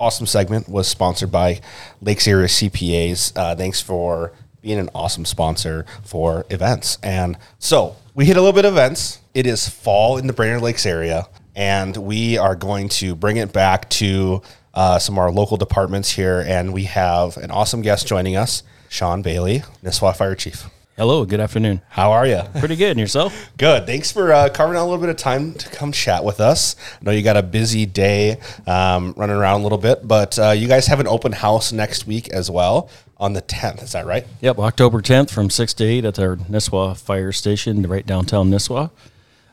[0.00, 1.60] awesome segment was sponsored by
[2.00, 3.32] Lakes Area CPAs.
[3.36, 6.98] Uh, thanks for being an awesome sponsor for events.
[7.02, 9.18] And so we hit a little bit of events.
[9.34, 11.26] It is fall in the Brainerd Lakes area,
[11.58, 14.40] and we are going to bring it back to
[14.74, 16.44] uh, some of our local departments here.
[16.46, 20.66] And we have an awesome guest joining us, Shawn Bailey, Nisswa Fire Chief.
[20.96, 21.80] Hello, good afternoon.
[21.88, 22.42] How are you?
[22.60, 23.50] Pretty good, and yourself?
[23.56, 23.86] Good.
[23.86, 26.74] Thanks for uh, carving out a little bit of time to come chat with us.
[26.94, 30.50] I know you got a busy day um, running around a little bit, but uh,
[30.50, 33.84] you guys have an open house next week as well on the 10th.
[33.84, 34.26] Is that right?
[34.40, 38.90] Yep, October 10th from 6 to 8 at our Nisswa Fire Station right downtown Nisswa.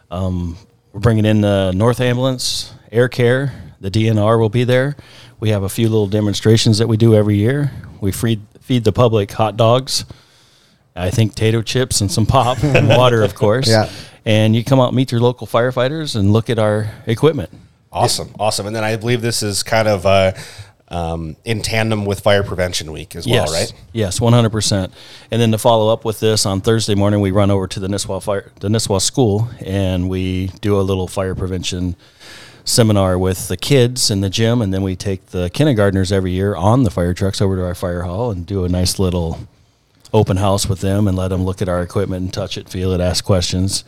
[0.09, 0.57] Um,
[0.95, 4.95] we're bringing in the North Ambulance, Air Care, the DNR will be there.
[5.41, 7.69] We have a few little demonstrations that we do every year.
[7.99, 10.05] We feed, feed the public hot dogs,
[10.95, 13.67] I think tato chips and some pop and water, of course.
[13.67, 13.91] Yeah.
[14.23, 17.49] And you come out meet your local firefighters and look at our equipment.
[17.91, 18.33] Awesome.
[18.39, 18.65] Awesome.
[18.65, 20.31] And then I believe this is kind of uh,
[20.89, 23.49] um, in tandem with Fire Prevention Week as yes.
[23.49, 23.73] well, right?
[23.91, 24.93] Yes, one hundred percent.
[25.31, 27.87] And then to follow up with this on Thursday morning, we run over to the
[27.87, 31.95] Nisswa Fire, the Nisswa School, and we do a little fire prevention
[32.63, 36.55] seminar with the kids in the gym, and then we take the kindergartners every year
[36.55, 39.39] on the fire trucks over to our fire hall and do a nice little
[40.13, 42.91] open house with them and let them look at our equipment and touch it, feel
[42.91, 43.83] it, ask questions.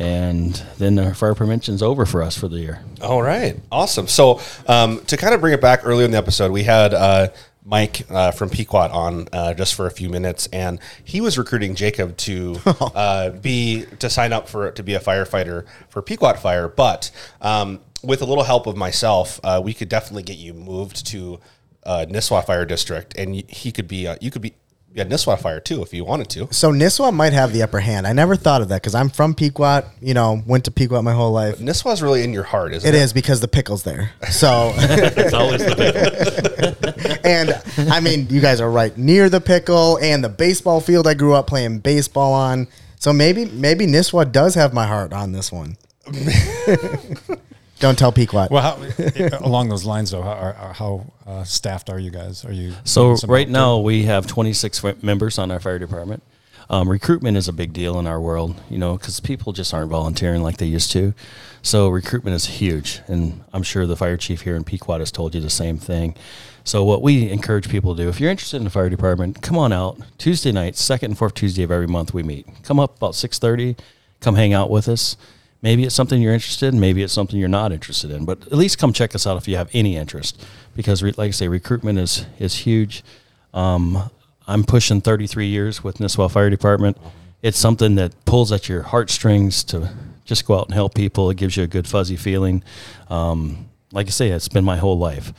[0.00, 2.82] And then our fire prevention's over for us for the year.
[3.02, 4.08] All right, awesome.
[4.08, 7.28] So um, to kind of bring it back earlier in the episode, we had uh,
[7.66, 11.74] Mike uh, from Pequot on uh, just for a few minutes, and he was recruiting
[11.74, 12.56] Jacob to
[12.94, 16.66] uh, be to sign up for to be a firefighter for Pequot Fire.
[16.66, 17.10] But
[17.42, 21.40] um, with a little help of myself, uh, we could definitely get you moved to
[21.84, 24.54] uh, Nisswa Fire District, and y- he could be uh, you could be
[24.92, 26.48] yeah Nisswa Fire too if you wanted to.
[26.52, 28.06] So Nisswa might have the upper hand.
[28.06, 29.84] I never thought of that because I'm from Pequot.
[30.00, 31.58] You know, went to Pequot my whole life.
[31.58, 33.00] Nisswa's really in your heart, isn't It it?
[33.02, 34.10] is because the pickle's there.
[34.30, 39.98] So, It's always the big and I mean, you guys are right near the pickle
[40.02, 42.66] and the baseball field I grew up playing baseball on.
[42.96, 45.76] So maybe, maybe Nisswa does have my heart on this one.
[47.80, 48.48] Don't tell Pequot.
[48.50, 52.44] Well, how, along those lines, though, how, how uh, staffed are you guys?
[52.44, 56.22] Are you So right out now we have 26 members on our fire department.
[56.68, 59.90] Um, recruitment is a big deal in our world, you know, because people just aren't
[59.90, 61.14] volunteering like they used to.
[61.62, 65.34] So recruitment is huge, and I'm sure the fire chief here in Pequot has told
[65.34, 66.14] you the same thing.
[66.62, 69.58] So what we encourage people to do, if you're interested in the fire department, come
[69.58, 72.46] on out Tuesday nights, second and fourth Tuesday of every month we meet.
[72.62, 73.76] Come up about 6:30,
[74.20, 75.16] come hang out with us.
[75.62, 78.54] Maybe it's something you're interested in, maybe it's something you're not interested in, but at
[78.54, 80.42] least come check us out if you have any interest,
[80.74, 83.04] because re- like I say, recruitment is is huge.
[83.52, 84.10] Um,
[84.46, 86.96] I'm pushing 33 years with Nisswa Fire Department.
[87.42, 89.92] It's something that pulls at your heartstrings to
[90.24, 91.30] just go out and help people.
[91.30, 92.62] It gives you a good fuzzy feeling.
[93.08, 95.32] Um, like I say, it's been my whole life.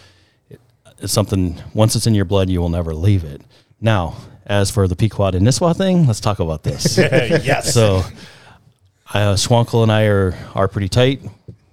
[0.50, 0.60] It,
[1.00, 3.42] it's something once it's in your blood, you will never leave it.
[3.80, 6.98] Now, as for the Pequot and Nisswa thing, let's talk about this.
[6.98, 7.74] yes.
[7.74, 8.04] So,
[9.14, 11.22] uh, Schwankl and I are are pretty tight.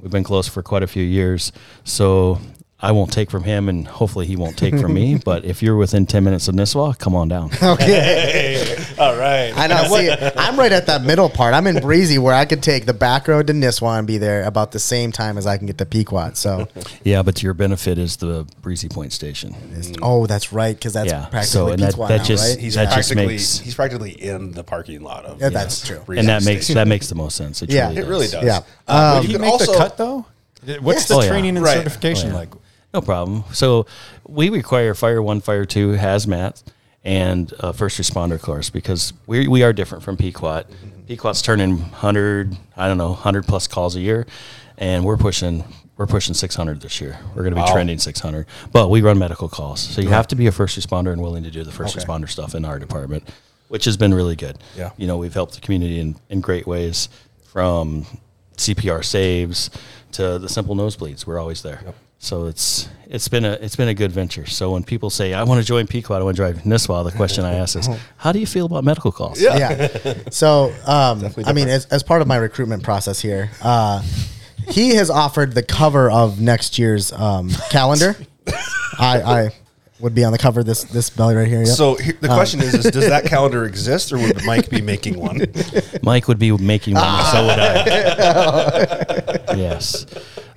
[0.00, 1.52] We've been close for quite a few years.
[1.84, 2.40] So
[2.80, 5.16] I won't take from him, and hopefully he won't take from me.
[5.24, 7.50] But if you're within ten minutes of Nisswa, come on down.
[7.62, 8.76] Okay.
[8.98, 9.52] All right.
[9.56, 9.82] I know.
[9.84, 11.54] See, I'm right at that middle part.
[11.54, 14.44] I'm in Breezy where I could take the back road to Nisswa and be there
[14.44, 16.34] about the same time as I can get to Pequot.
[16.36, 16.68] So,
[17.04, 19.54] yeah, but to your benefit is the Breezy Point Station.
[20.02, 22.58] oh, that's right, because that's Yeah, practically so, and that- Pequot that now, just- right?
[22.62, 25.98] He's That just practically makes- he's practically in the parking lot of Yeah, that's true.
[26.06, 27.60] Breezy and that makes that makes the most sense.
[27.62, 27.86] It Yeah.
[27.92, 28.08] truly it does.
[28.08, 28.44] really does.
[28.44, 28.60] Yeah.
[28.86, 30.26] Uh, Did but he you make could the also- cut though?
[30.80, 31.08] What's Yes.
[31.08, 31.28] the Oh, yeah.
[31.28, 31.76] training and Right.
[31.78, 32.38] certification Oh, yeah.
[32.40, 32.48] like?
[32.94, 33.44] No problem.
[33.52, 33.86] So
[34.26, 36.62] we require Fire One, Fire Two, hazmat,
[37.04, 40.64] and uh, first responder course because we we are different from Pequot.
[41.06, 44.26] Pequot's turning hundred, I don't know, hundred plus calls a year,
[44.78, 45.64] and we're pushing
[45.98, 47.18] we're pushing six hundred this year.
[47.34, 47.72] We're going to be Wow.
[47.72, 50.78] trending six hundred, but we run medical calls, so you have to be a first
[50.78, 53.28] responder and willing to do the first responder stuff in our department,
[53.68, 54.58] which has been really good.
[54.76, 54.90] Yeah.
[54.96, 57.08] you know we've helped the community in in great ways
[57.44, 58.06] from
[58.56, 59.70] CPR saves
[60.12, 61.26] to the simple nosebleeds.
[61.26, 61.82] We're always there.
[62.18, 64.44] So it's it's been a it's been a good venture.
[64.46, 67.16] So when people say I want to join Pequot, I want to drive Nisswa, the
[67.16, 69.40] question I ask is, how do you feel about medical calls?
[69.40, 69.88] yeah.
[70.30, 74.02] So, um, I mean, as, as part of my recruitment process here, uh,
[74.68, 78.16] he has offered the cover of next year's um, calendar.
[78.98, 79.50] I, I
[80.00, 81.60] would be on the cover of this this belly right here.
[81.60, 81.68] Yep.
[81.68, 85.18] So here, the question is, is: Does that calendar exist, or would Mike be making
[85.18, 85.40] one?
[86.02, 89.54] Mike would be making one, so would I.
[89.56, 90.06] yes,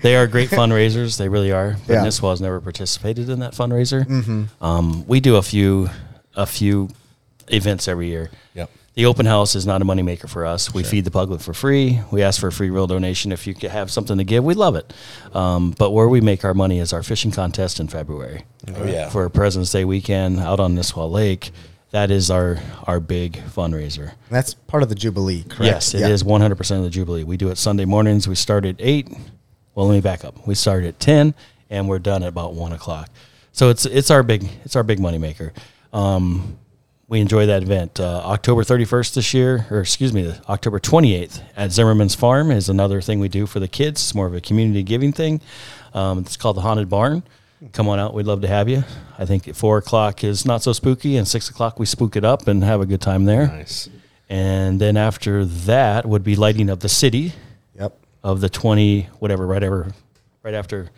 [0.01, 1.17] they are great fundraisers.
[1.17, 1.77] They really are.
[1.87, 2.05] But Yeah.
[2.05, 4.47] Nisswa has never participated in that fundraiser.
[4.61, 5.89] Um, we do a few
[6.35, 6.89] a few
[7.49, 8.29] events every year.
[8.55, 8.69] Yep.
[8.93, 10.73] the open house is not a moneymaker for us.
[10.73, 11.99] We feed the public for free.
[12.11, 13.31] We ask for a free will donation.
[13.31, 14.93] If you could have something to give, we love it.
[15.33, 18.43] Um, but where we make our money is our fishing contest in February.
[18.75, 19.09] Oh, yeah.
[19.09, 21.51] For President's Day weekend out on Nisswa Lake.
[21.91, 24.13] That is our, our big fundraiser.
[24.29, 25.61] That's part of the Jubilee, correct?
[25.63, 26.29] Yes, it is Yeah.
[26.29, 27.23] 100% of the Jubilee.
[27.25, 28.27] We do it Sunday mornings.
[28.27, 29.07] We start at 8.
[29.75, 30.45] Well, let me back up.
[30.47, 31.33] We start at 10
[31.69, 33.09] and we're done at about 1 o'clock.
[33.53, 35.51] So it's it's our big it's our big moneymaker.
[35.91, 36.57] Um,
[37.09, 37.99] we enjoy that event.
[37.99, 43.01] Uh, October 31st this year, or excuse me, October 28th at Zimmerman's Farm is another
[43.01, 44.01] thing we do for the kids.
[44.01, 45.41] It's more of a community giving thing.
[45.93, 47.23] Um, it's called the Haunted Barn.
[47.73, 48.13] Come on out.
[48.13, 48.85] We'd love to have you.
[49.19, 52.23] I think at 4 o'clock is not so spooky, and 6 o'clock we spook it
[52.23, 53.47] up and have a good time there.
[53.47, 53.89] Nice.
[54.29, 57.33] And then after that would be lighting of the city.
[58.23, 59.91] Of the 20, whatever, right ever,
[60.43, 60.89] right after,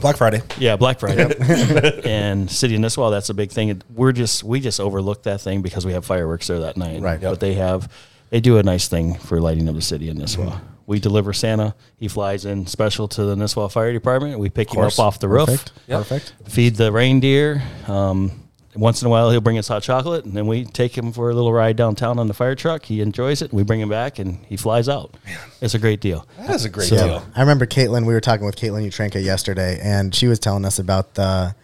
[0.00, 0.42] Black Friday.
[0.58, 2.00] yeah, Black Friday.
[2.04, 3.82] and City of Nisswa, that's a big thing.
[3.94, 7.00] We're just, we just overlook that thing because we have fireworks there that night.
[7.02, 7.20] Right.
[7.20, 7.92] But they have,
[8.30, 10.60] they do a nice thing for lighting up the city of Nisswa.
[10.86, 11.74] We deliver Santa.
[11.98, 14.38] He flies in special to the Nisswa Fire Department.
[14.38, 15.72] We pick him up off the roof Perfect.
[15.88, 16.32] Perfect.
[16.48, 17.62] feed the reindeer.
[17.86, 18.39] Um,
[18.76, 21.30] once in a while, he'll bring us hot chocolate, and then we take him for
[21.30, 22.84] a little ride downtown on the fire truck.
[22.84, 23.50] He enjoys it.
[23.50, 25.16] And we bring him back, and he flies out.
[25.60, 26.26] It's a great deal.
[26.38, 27.04] That is a great Yeah.
[27.04, 27.22] deal.
[27.34, 28.06] I remember Caitlin.
[28.06, 31.54] We were talking with Caitlin Utrenka yesterday, and she was telling us about the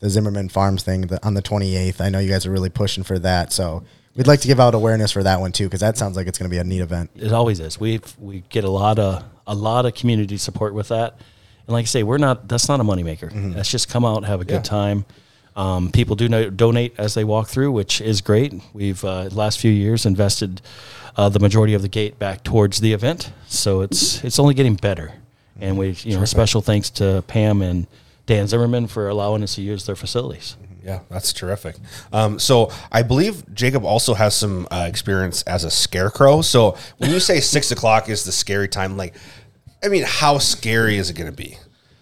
[0.00, 1.98] the Zimmerman Farms thing the, on the 28th.
[2.00, 3.84] I know you guys are really pushing for that, so
[4.14, 6.36] we'd like to give out awareness for that one too, because that sounds like it's
[6.36, 7.08] going to be a neat event.
[7.16, 7.80] It always is.
[7.80, 11.16] We we get a lot of a lot of community support with that,
[11.66, 12.48] and like I say, we're not.
[12.48, 13.30] That's not a moneymaker.
[13.32, 13.52] Mm-hmm.
[13.54, 15.04] Let's just come out, have a good time.
[15.56, 18.54] Um, people do no, donate as they walk through, which is great.
[18.72, 20.60] We've uh, last few years invested
[21.16, 24.74] uh, the majority of the gate back towards the event, so it's it's only getting
[24.74, 25.12] better.
[25.60, 27.86] And we, you know, special thanks to Pam and
[28.26, 30.56] Dan Zimmerman for allowing us to use their facilities.
[30.84, 31.76] Yeah, that's terrific.
[32.12, 36.42] Um, so I believe Jacob also has some uh, experience as a scarecrow.
[36.42, 39.14] So when you say six o'clock is the scary time, like,
[39.82, 41.56] I mean, how scary is it going to be?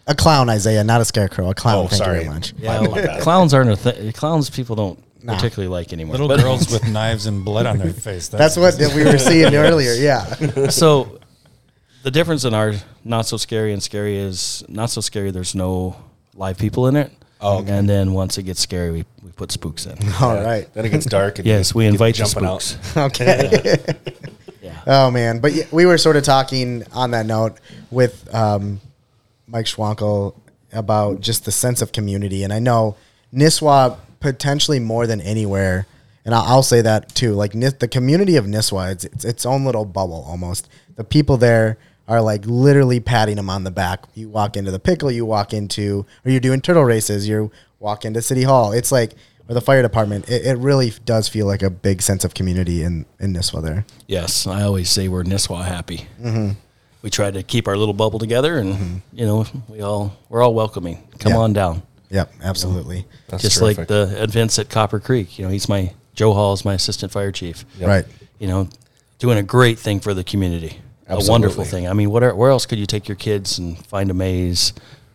[0.07, 1.51] A clown, Isaiah, not a scarecrow.
[1.51, 1.77] A clown.
[1.85, 2.19] Oh, thank sorry.
[2.19, 2.55] you very much.
[2.59, 4.51] Yeah, clowns aren't a th- clowns.
[4.51, 6.13] People don't particularly like anymore.
[6.13, 8.29] Little But- girls with knives and blood on their face.
[8.29, 9.93] That's what we were seeing earlier.
[9.95, 10.25] Yeah.
[10.71, 11.21] so
[12.03, 12.75] the difference in our
[13.05, 15.31] not so scary and scary is not so scary.
[15.31, 15.97] There's no
[16.35, 17.13] live people in it.
[17.41, 17.73] Oh, okay.
[17.73, 19.99] and then once it gets scary, we, we put spooks in.
[20.21, 20.73] All right.
[20.75, 21.39] Then it gets dark.
[21.39, 22.97] And yes, we invite the jumping spooks.
[22.97, 23.79] Okay.
[24.63, 24.81] Yeah.
[24.87, 27.59] Oh man, but yeah, we were sort of talking on that note
[27.91, 28.81] with um,
[29.53, 30.35] Mike Schwankl
[30.73, 32.97] about just the sense of community, and I know
[33.33, 35.87] Nisswa potentially more than anywhere,
[36.25, 37.35] and I'll, I'll say that too.
[37.35, 40.69] Like the community of Nisswa, it's, it's its own little bubble almost.
[40.97, 41.77] The people there
[42.09, 44.07] are like literally patting them on the back.
[44.15, 48.05] You walk into the pickle, you walk into, or you're doing turtle races, you walk
[48.05, 48.73] into City Hall.
[48.73, 49.13] It's like.
[49.49, 52.85] Or the fire department, it, it really does feel like a big sense of community
[52.85, 53.85] in, in Nisswa there.
[54.07, 56.07] Yes, I always say we're Nisswa happy.
[56.23, 56.53] Mm-hmm.
[57.03, 58.97] We try to keep our little bubble together, and mm-hmm.
[59.13, 61.07] you know, we all we're all welcoming.
[61.19, 61.39] Come Yeah.
[61.39, 61.83] on down.
[62.11, 63.07] Yep, absolutely.
[63.29, 63.79] That's Just terrific.
[63.79, 65.39] like the events at Copper Creek.
[65.39, 67.65] You know, he's my Joe Hall is my assistant fire chief.
[67.81, 68.05] Right.
[68.39, 68.69] You know,
[69.19, 70.81] doing a great thing for the community.
[71.09, 71.89] A wonderful thing.
[71.89, 74.73] I mean, what where else could you take your kids and find a maze?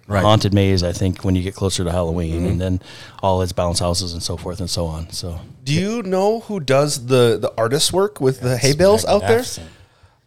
[0.07, 0.23] Right.
[0.23, 2.59] Haunted maze, I think, when you get closer to Halloween, and mm-hmm.
[2.59, 2.81] then
[3.21, 5.09] all its bounce houses and so forth and so on.
[5.11, 9.19] So, Do you know who does the the artist work with the hay bales out
[9.21, 9.29] there?
[9.29, 9.67] Magnificent.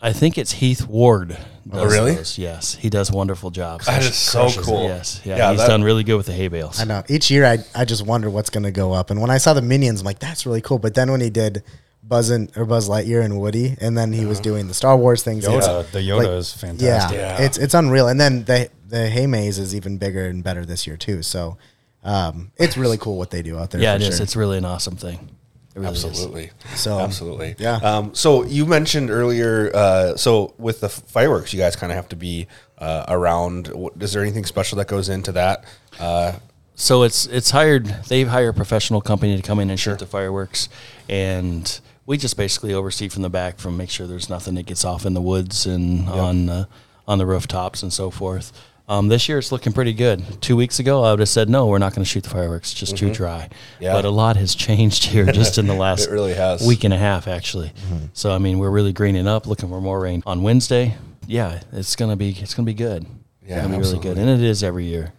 [0.02, 1.36] I think it's Heath Ward.
[1.72, 2.14] Oh, really?
[2.14, 2.38] those.
[2.38, 3.86] Yes, he does wonderful jobs.
[3.86, 4.64] That is so Crushes it.
[4.64, 4.84] cool.
[4.84, 6.80] Yes, yeah, Yeah, he's that- done really good with the hay bales.
[6.80, 7.02] I know.
[7.08, 9.10] Each year, I, I just wonder what's going to go up.
[9.10, 10.78] And when I saw the minions, I'm like, that's really cool.
[10.78, 11.62] But then when he did
[12.02, 15.22] Buzz and or Buzz Lightyear and Woody, and then he was doing the Star Wars
[15.22, 17.18] things, it's- Yoda, the Yoda like, is fantastic.
[17.18, 18.08] Yeah, it's it's unreal.
[18.08, 21.22] And then the the hay maze is even bigger and better this year too.
[21.22, 21.58] So
[22.02, 23.80] um, it's really cool what they do out there.
[23.82, 24.16] yeah, for it is.
[24.16, 24.22] sure.
[24.24, 25.28] It's really an awesome thing.
[25.74, 26.04] It really is.
[26.04, 26.50] Absolutely.
[26.74, 27.54] So, absolutely.
[27.58, 27.76] yeah.
[27.76, 29.70] Um, so you mentioned earlier.
[29.74, 32.48] Uh, so with the fireworks, you guys kind of have to be
[32.78, 33.70] uh, around.
[34.00, 35.64] Is there anything special that goes into that?
[35.98, 36.32] Uh,
[36.74, 37.86] So it's it's hired.
[38.08, 40.68] They hire a professional company to come in and shoot the fireworks,
[41.08, 44.84] and we just basically oversee from the back, from make sure there's nothing that gets
[44.84, 46.68] off in the woods and on the
[47.06, 48.50] on the rooftops and so forth.
[48.90, 50.20] Um, this year it's looking pretty good.
[50.42, 52.72] Two weeks ago, I would have said no, we're not going to shoot the fireworks;
[52.72, 53.42] it's just too dry.
[53.48, 53.84] Mm-hmm.
[53.84, 53.92] Yeah.
[53.92, 56.66] But a lot has changed here just in the last It really has.
[56.66, 57.72] week and a half, actually.
[58.14, 60.96] So I mean, we're really greening up, looking for more rain on Wednesday.
[61.28, 63.06] Yeah, it's gonna be it's gonna be good.
[63.46, 65.12] Yeah, it's gonna be really good, and it is every year.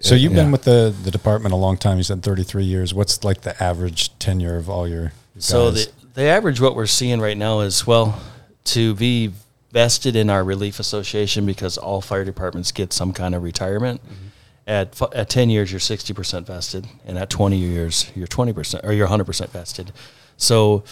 [0.00, 0.42] So you've Yeah.
[0.44, 1.96] been with the, the department a long time.
[1.96, 2.94] You said 33 years.
[2.94, 7.20] What's like the average tenure of all your So the the average what we're seeing
[7.20, 8.20] right now is well
[8.66, 9.32] to be
[9.70, 14.00] vested in our relief association because all fire departments get some kind of retirement.
[14.66, 18.52] At fu- at ten years, you're sixty percent vested, and at twenty years, you're twenty
[18.52, 19.92] percent or you're hundred percent vested.
[20.36, 20.84] So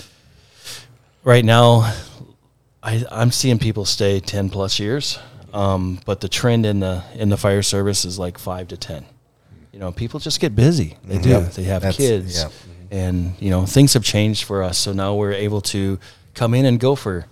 [1.25, 1.93] right now,
[2.83, 5.19] I, I'm seeing people stay ten plus years,
[5.53, 9.05] um, but the trend in the in the fire service is like five to ten.
[9.73, 10.97] You know, people just get busy.
[11.05, 11.29] They do.
[11.29, 11.53] Yep.
[11.53, 12.47] They have kids,
[12.91, 14.79] and you know things have changed for us.
[14.79, 15.99] So now we're able to
[16.33, 17.27] come in and go for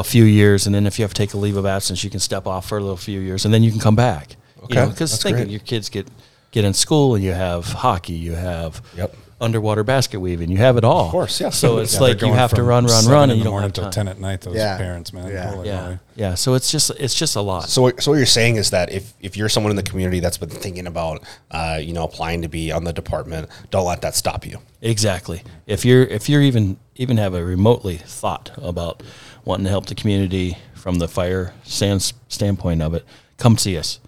[0.00, 2.10] a few years, and then if you have to take a leave of absence, you
[2.10, 4.36] can step off for a little few years, and then you can come back.
[4.64, 4.84] Okay.
[4.86, 5.48] because That's think great.
[5.48, 6.06] your kids get
[6.52, 9.14] get in school, and you have hockey, you have Yep.
[9.40, 11.06] underwater basket weaving, you have it all.
[11.06, 11.48] Of course, yeah.
[11.50, 13.52] So it's Yeah, like you have to run, run, run, in and you the don't
[13.52, 13.92] morning have till time.
[13.92, 14.40] ten at night.
[14.42, 14.76] Those Yeah.
[14.76, 15.28] parents, man.
[15.30, 15.50] Yeah.
[15.50, 15.98] Holy Yeah, moly.
[16.16, 16.34] yeah.
[16.34, 17.68] So it's just it's just a lot.
[17.70, 20.20] So, what- so what you're saying is that if, if you're someone in the community
[20.20, 21.22] that's been thinking about,
[21.52, 24.58] uh, you know, applying to be on the department, don't let that stop you.
[24.82, 25.42] Exactly.
[25.66, 29.02] If you're if you're even even have a remotely thought about
[29.50, 33.04] wanting to help the community from the fire sans standpoint of it,
[33.36, 33.98] come see us.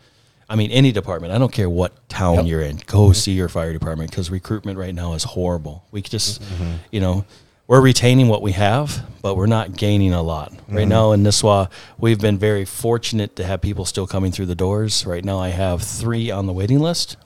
[0.48, 1.32] I mean, any department.
[1.32, 2.46] I don't care what town Yep.
[2.46, 2.76] you're in.
[2.86, 3.12] Go mm-hmm.
[3.14, 5.84] see your fire department because recruitment right now is horrible.
[5.90, 6.74] We just, mm-hmm.
[6.90, 7.24] you know,
[7.66, 10.88] we're retaining what we have, but we're not gaining a lot right mm-hmm.
[10.88, 11.70] now in Nisswa.
[11.98, 15.04] We've been very fortunate to have people still coming through the doors.
[15.06, 17.16] Right now, I have three on the waiting list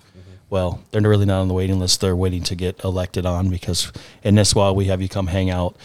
[0.48, 2.00] well, they're really not on the waiting list.
[2.00, 3.92] They're waiting to get elected on because
[4.22, 5.76] in while we have you come hang out,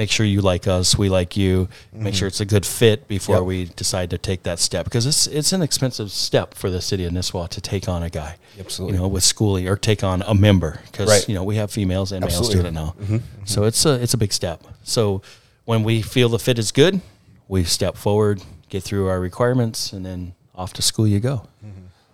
[0.00, 2.28] make sure you like us, we like you, make sure mm-hmm.
[2.28, 3.44] it's a good fit before Yep.
[3.44, 7.04] we decide to take that step because it's it's an expensive step for the city
[7.04, 8.96] of Nisswa to take on a guy, Absolutely.
[8.96, 11.28] you know, with schooling or take on a member because Right.
[11.28, 12.54] you know we have females and males Absolutely.
[12.62, 13.16] doing it now, mm-hmm.
[13.16, 13.44] Mm-hmm.
[13.44, 14.64] so it's a it's a big step.
[14.82, 15.20] So
[15.66, 17.02] when we feel the fit is good,
[17.46, 21.46] we step forward, get through our requirements, and then off to school you go.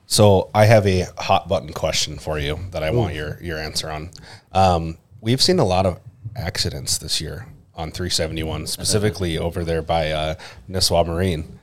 [0.08, 3.88] So I have a hot button question for you that I want your your answer
[3.96, 4.10] on.
[4.50, 6.00] Um, we've seen a lot of
[6.34, 7.46] accidents this year
[7.76, 10.34] on 371, specifically over there by uh,
[10.68, 11.58] Nisswa Marine.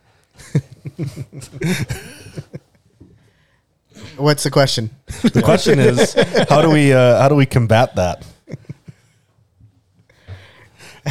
[4.18, 4.91] What's the question?
[5.22, 6.14] The question is,
[6.49, 8.26] how do we uh, how do we combat that?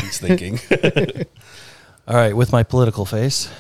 [0.00, 0.58] He's thinking.
[2.08, 3.50] All right, with my political face,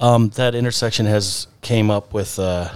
[0.00, 2.70] um, that intersection has came up with uh,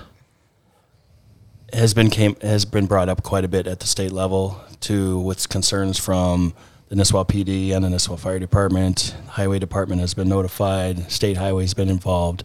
[1.72, 5.18] has been came has been brought up quite a bit at the state level to
[5.20, 6.54] with concerns from
[6.92, 9.16] the Nisswa PD and the Nisswa Fire Department.
[9.26, 11.10] Highway Department has been notified.
[11.10, 12.44] State Highway's been involved.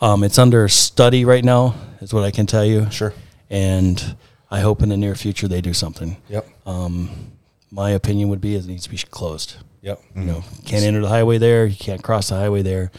[0.00, 2.88] Um, it's under study right now, is what I can tell you.
[2.92, 3.12] Sure.
[3.50, 4.14] And
[4.48, 6.18] I hope in the near future they do something.
[6.28, 6.46] Yep.
[7.72, 9.56] My opinion would be it needs to be closed.
[9.82, 10.00] Yep.
[10.14, 11.66] You know, can't enter the highway there.
[11.66, 12.92] You can't cross the highway there.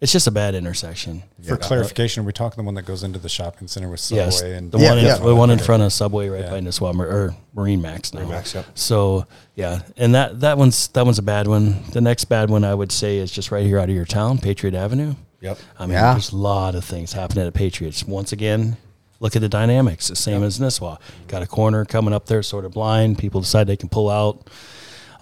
[0.00, 1.24] It's just a bad intersection.
[1.44, 4.24] For clarification, are we talking the one that goes into the shopping center with Subway
[4.26, 5.16] Yes, and the Yeah, one in, yeah.
[5.16, 6.50] the one in front of Subway right Yeah.
[6.50, 8.20] by Nisswa Mar- or Marine Max now.
[8.20, 8.66] Marine Max, yep.
[8.74, 9.26] So
[9.56, 11.82] yeah, and that that one's that one's a bad one.
[11.90, 14.38] The next bad one I would say is just right here out of your town,
[14.38, 15.16] Patriot Avenue.
[15.40, 15.58] Yep.
[15.80, 16.12] I mean, Yeah.
[16.12, 18.04] there's a lot of things happening at Patriots.
[18.06, 18.76] Once again,
[19.18, 20.06] look at the dynamics.
[20.06, 20.98] The same as Nisswa.
[21.26, 23.18] Got a corner coming up there, sort of blind.
[23.18, 24.48] People decide they can pull out.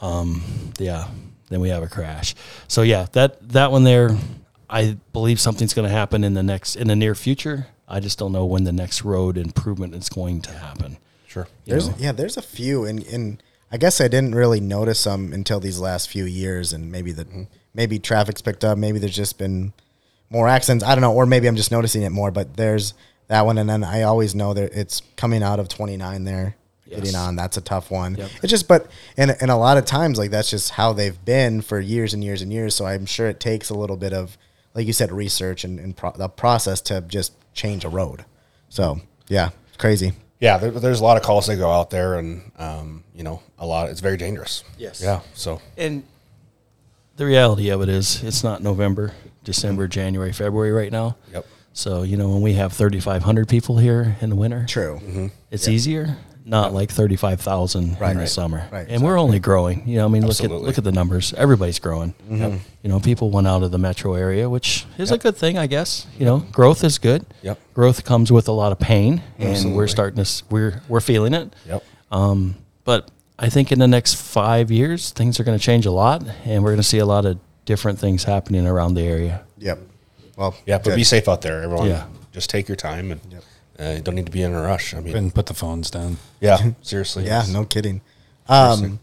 [0.02, 0.42] Um,
[0.78, 1.06] yeah,
[1.48, 2.34] then we have a crash.
[2.68, 4.16] So yeah, that that one there,
[4.68, 7.68] I believe something's going to happen in the next in the near future.
[7.88, 10.98] I just don't know when the next road improvement is going to happen.
[11.26, 11.46] Sure.
[11.66, 15.60] There's yeah, there's a few, and and I guess I didn't really notice them until
[15.60, 17.42] these last few years, and maybe the Mm-hmm.
[17.74, 19.72] maybe traffic's picked up, maybe there's just been
[20.30, 20.84] more accidents.
[20.84, 22.30] I don't know, or maybe I'm just noticing it more.
[22.30, 22.94] But there's
[23.28, 26.56] that one, and then I always know that it's coming out of 29 there,
[26.86, 27.00] Yes.
[27.00, 27.36] getting on.
[27.36, 28.14] That's a tough one.
[28.16, 28.30] Yep.
[28.42, 28.86] It's just, but
[29.16, 32.22] and and a lot of times like that's just how they've been for years and
[32.24, 32.74] years and years.
[32.74, 34.38] So I'm sure it takes a little bit of,
[34.76, 38.24] like you said, research and, and pro- the process to just change a road.
[38.68, 40.12] So yeah, it's crazy.
[40.38, 43.42] Yeah, there, there's a lot of calls that go out there, and um, you know,
[43.58, 43.88] a lot.
[43.88, 44.62] It's very dangerous.
[44.78, 45.00] Yes.
[45.02, 45.20] Yeah.
[45.32, 46.04] So And
[47.16, 49.14] the reality of it is, it's not November,
[49.44, 51.16] December, January, February right now.
[51.32, 51.46] Yep.
[51.72, 55.30] So you know, when we have 3,500 people here in the winter, True.
[55.50, 56.18] it's easier.
[56.48, 58.68] Not like 35,000 Right, in the right, summer.
[58.70, 59.82] right, and we're only growing.
[59.88, 61.32] You know, I mean, look at look at the numbers.
[61.34, 62.14] Everybody's growing.
[62.30, 65.66] You know, people went out of the metro area, which is a good thing, I
[65.66, 66.06] guess.
[66.18, 67.26] You know, growth is good.
[67.42, 67.58] Yep.
[67.74, 71.52] Growth comes with a lot of pain, and we're starting to we're we're feeling it.
[71.66, 71.84] Yep.
[72.12, 75.90] Um, but I think in the next five years, things are going to change a
[75.90, 79.44] lot, and we're going to see a lot of different things happening around the area.
[79.58, 79.80] Yep.
[80.36, 80.96] Well, Yeah, but good.
[80.96, 81.88] be safe out there, everyone.
[81.88, 82.06] Yeah.
[82.30, 83.20] Just take your time, and
[83.78, 84.94] uh, you don't need to be in a rush.
[84.94, 86.18] I mean, and put the phones down.
[86.40, 87.24] yeah, seriously.
[87.24, 87.52] Yeah, yes.
[87.52, 88.00] no kidding.
[88.48, 89.00] Um,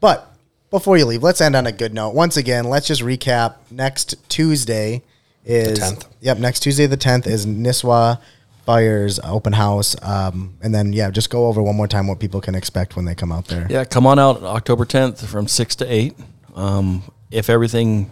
[0.00, 0.32] but
[0.70, 2.14] before you leave, let's end on a good note.
[2.14, 3.56] Once again, let's just recap.
[3.70, 5.02] Next Tuesday
[5.44, 6.06] is 10th.
[6.20, 8.20] Yep, next Tuesday the tenth is Nisswa
[8.64, 9.96] Fires open house.
[10.02, 13.04] Um, and then yeah, just go over one more time what people can expect when
[13.04, 13.66] they come out there.
[13.68, 16.14] Yeah, come on out October 10th from 6 to 8.
[16.54, 18.10] Um, if everything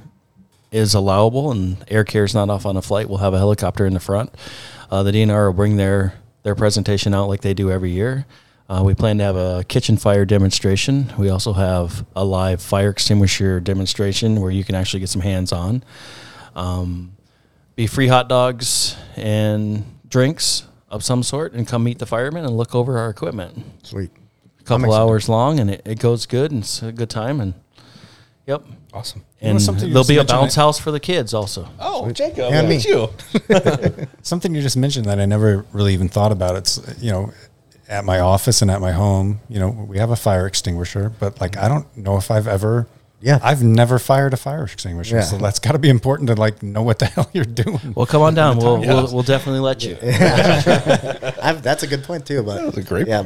[0.72, 3.86] is allowable and air care is not off on a flight, we'll have a helicopter
[3.86, 4.34] in the front.
[4.91, 8.26] Uh, the DNR will bring their, their presentation out like they do every year.
[8.68, 11.12] Uh, we plan to have a kitchen fire demonstration.
[11.18, 15.53] We also have a live fire extinguisher demonstration where you can actually get some hands
[15.53, 15.82] on.
[16.55, 17.16] Um,
[17.74, 22.57] be free hot dogs and drinks of some sort, and come meet the firemen and
[22.57, 23.64] look over our equipment.
[23.84, 24.11] Sweet.
[24.61, 27.41] A couple hours long, and it, it goes good, and it's a good time.
[27.41, 27.55] And
[28.47, 29.24] yep, Awesome.
[29.41, 31.68] and something there'll be a bounce that- house for the kids also.
[31.78, 32.91] Oh, Jacob, And look me.
[32.91, 34.07] you.
[34.22, 36.57] Something you just mentioned that I never really even thought about.
[36.57, 37.32] It's you know,
[37.88, 41.41] at my office and at my home, you know, we have a fire extinguisher, but
[41.41, 42.86] like I don't know if I've ever.
[43.23, 43.39] Yeah.
[43.43, 45.23] I've never fired a fire extinguisher, Yeah.
[45.23, 47.93] so that's got to be important to like know what the hell you're doing.
[47.95, 48.57] Well, come on down.
[48.61, 49.97] We'll, we'll we'll definitely let you.
[51.43, 52.43] I've, that's a good point too.
[52.43, 53.25] But was a great yeah.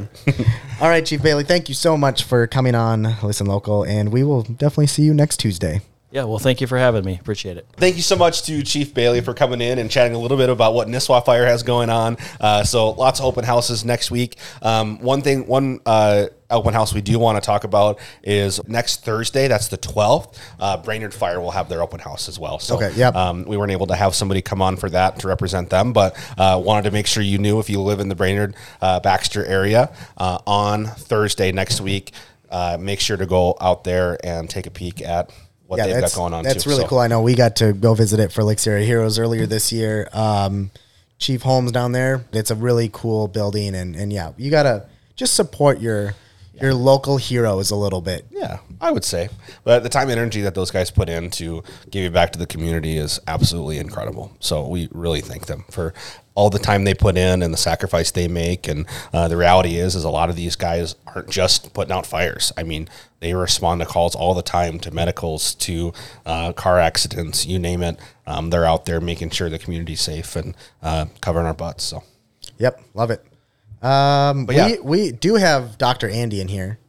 [0.81, 4.23] All right, Chief Bailey, thank you so much for coming on Listen Local, and we
[4.23, 5.81] will definitely see you next Tuesday.
[6.11, 6.23] Yeah.
[6.23, 7.17] Well, thank you for having me.
[7.19, 7.67] Appreciate it.
[7.75, 10.49] Thank you so much to Chief Bailey for coming in and chatting a little bit
[10.49, 12.15] about what Nisswa Fire has going on.
[12.39, 14.37] Uh, so lots of open houses next week.
[14.61, 19.03] Um, one thing, one uh, open house we do want to talk about is next
[19.03, 19.47] Thursday.
[19.47, 20.39] That's the twelfth.
[20.59, 22.59] Uh, Brainerd Fire will have their open house as well.
[22.59, 23.15] So Okay, yep.
[23.15, 26.15] um, we weren't able to have somebody come on for that to represent them, but
[26.37, 29.43] uh, wanted to make sure you knew if you live in the Brainerd uh, Baxter
[29.45, 32.11] area uh, on Thursday next week.
[32.49, 35.31] Uh, make sure to go out there and take a peek at
[35.67, 36.43] what they've got going on.
[36.43, 36.69] That's too.
[36.69, 36.99] really So- cool.
[36.99, 40.07] I know we got to go visit it for Lakes Area Heroes earlier this year.
[40.13, 40.69] Um,
[41.17, 42.23] Chief Holmes down there.
[42.33, 44.85] It's a really cool building, and and yeah, you gotta
[45.15, 46.13] just support your
[46.61, 48.25] your local heroes a little bit.
[48.31, 49.29] Yeah, I would say.
[49.63, 52.39] But the time and energy that those guys put in to give you back to
[52.39, 54.35] the community is absolutely incredible.
[54.39, 55.93] So we really thank them for
[56.33, 58.67] all the time they put in and the sacrifice they make.
[58.67, 62.05] And uh, the reality is, is a lot of these guys aren't just putting out
[62.05, 62.51] fires.
[62.57, 62.89] I mean,
[63.21, 65.93] they respond to calls all the time to medicals, to
[66.25, 67.97] uh, car accidents, you name it.
[68.27, 71.83] Um, they're out there making sure the community's safe and uh, covering our butts.
[71.83, 72.03] So
[72.57, 73.23] Yep, love it.
[73.85, 74.75] Um, But we yeah.
[74.81, 76.09] we do have Dr.
[76.09, 76.79] Andy in here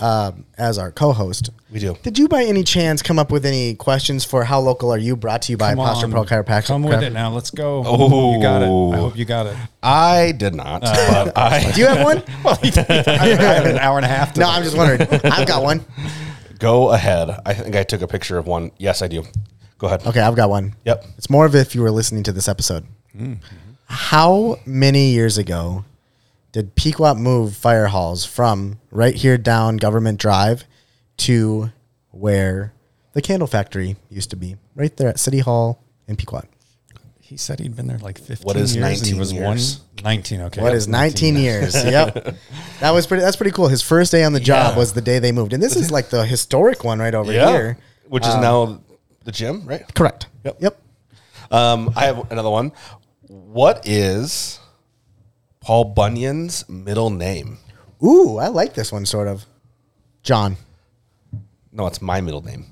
[0.00, 1.50] um, as our co-host.
[1.72, 1.96] We do.
[2.02, 5.16] Did you by any chance come up with any questions for how local are you?
[5.16, 6.66] Brought to you by Come Posture on, Pro Chiropractic.
[6.68, 7.30] Come with it now.
[7.30, 7.82] Let's go.
[7.84, 8.34] Oh.
[8.34, 8.66] you got it.
[8.66, 9.56] I hope you got it.
[9.82, 10.82] I did not.
[10.82, 12.18] but I Do you have one?
[12.46, 14.34] I have an hour and a half.
[14.34, 15.02] To no, I'm just wondering.
[15.24, 15.84] I've got one.
[16.60, 17.36] go ahead.
[17.44, 18.70] I think I took a picture of one.
[18.78, 19.24] Yes, I do.
[19.78, 20.06] Go ahead.
[20.06, 20.74] Okay, I've got one.
[20.84, 21.04] Yep.
[21.18, 22.86] It's more of if you were listening to this episode.
[23.88, 25.84] How many years ago
[26.56, 30.64] did Pequot move fire halls from right here down Government Drive
[31.18, 31.70] to
[32.12, 32.72] where
[33.12, 34.56] the candle factory used to be?
[34.74, 36.44] Right there at City Hall in Pequot.
[37.20, 38.76] He said he'd been there like 15 What is years.
[38.76, 39.80] and 19 he was years?
[39.96, 40.40] one 19.
[40.40, 40.62] Okay.
[40.62, 41.74] What Yep, is 19 years?
[41.84, 42.34] yep.
[42.80, 43.68] That was pretty that's pretty cool.
[43.68, 44.78] His first day on the job Yeah.
[44.78, 45.52] was the day they moved.
[45.52, 47.76] And this is like the historic one right over here.
[48.08, 48.80] Which is now
[49.24, 49.82] the gym, right?
[49.94, 50.28] Correct.
[50.44, 50.56] Yep.
[50.60, 50.80] Yep.
[51.50, 52.72] Um, I have another one.
[53.28, 54.58] What is
[55.66, 57.58] Paul Bunyan's middle name?
[58.00, 59.44] Ooh, I like this one sort of.
[60.22, 60.56] John.
[61.72, 62.66] No, it's my middle name.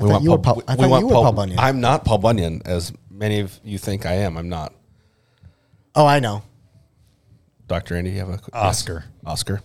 [0.00, 1.58] I thought you were Paul- I thought you were Paul Bunyan.
[1.58, 4.38] I'm not Paul Bunyan, as many of you think I am.
[4.38, 4.72] I'm not.
[5.94, 6.42] Oh, I know.
[7.68, 7.94] Dr.
[7.94, 9.04] Andy, you have a quick Oscar.
[9.26, 9.60] Oscar.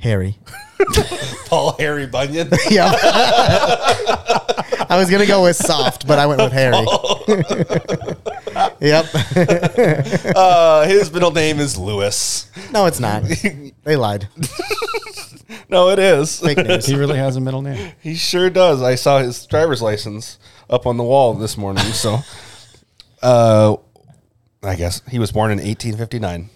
[0.00, 0.38] Harry.
[1.46, 2.50] Paul Harry Bunyan.
[2.70, 2.92] yeah.
[4.88, 6.86] I was gonna go with soft, but I went with Harry.
[8.80, 9.06] yep.
[10.36, 12.50] uh, his middle name is Lewis.
[12.72, 13.24] No, it's not.
[13.84, 14.28] They lied.
[15.68, 16.40] No, it is.
[16.40, 16.86] Fake news.
[16.86, 17.92] He really has a middle name.
[18.00, 18.82] He sure does.
[18.82, 20.38] I saw his driver's license
[20.70, 21.84] up on the wall this morning.
[21.84, 22.18] So,
[23.22, 23.76] uh,
[24.62, 26.50] I guess he was born in 1859.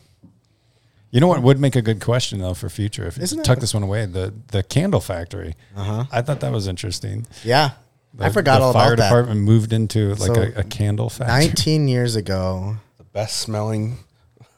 [1.11, 3.45] You know what would make a good question though for future if Isn't you it-
[3.45, 5.55] tuck this one away the the candle factory.
[5.77, 6.05] Uh-huh.
[6.13, 7.27] I thought that was interesting.
[7.45, 7.71] Yeah.
[8.19, 9.11] I forgot the all fire about that.
[9.11, 11.47] Fire department moved into like So, a, a candle factory.
[11.47, 12.77] 19 years ago.
[12.99, 13.99] The best smelling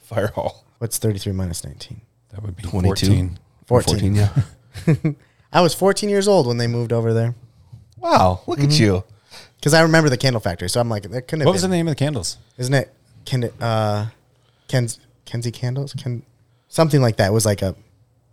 [0.03, 0.65] fire hall.
[0.79, 2.01] What's 33 minus 19?
[2.31, 3.07] That would be 22.
[3.07, 3.39] 14.
[3.67, 4.15] 14.
[4.15, 4.33] yeah.
[5.53, 7.35] I was 14 years old when they moved over there
[7.99, 8.69] wow, look Mm-hmm.
[8.69, 9.05] at you.
[9.57, 10.69] because I remember the candle factory.
[10.69, 12.37] So I'm like, that couldn't have What was the name of the candles?
[12.59, 12.93] Isn't it?
[13.25, 14.07] Ken, uh,
[14.67, 15.93] Ken's, Kenzie candles?
[15.93, 16.25] Ken,
[16.73, 17.29] something like that.
[17.29, 17.75] It was like a.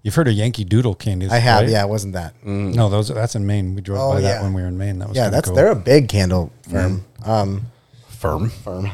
[0.02, 1.30] You've heard of Yankee Doodle candies?
[1.32, 1.62] I have.
[1.64, 1.70] right?
[1.70, 2.34] Yeah, it wasn't that.
[2.46, 3.76] No, those that's in Maine.
[3.76, 4.36] We drove Oh, by yeah.
[4.36, 4.98] that when we were in Maine.
[5.00, 5.56] That was Yeah, kinda that's cool.
[5.56, 7.04] they're a big candle firm.
[7.26, 7.68] Um,
[8.08, 8.50] Firm.
[8.50, 8.92] firm.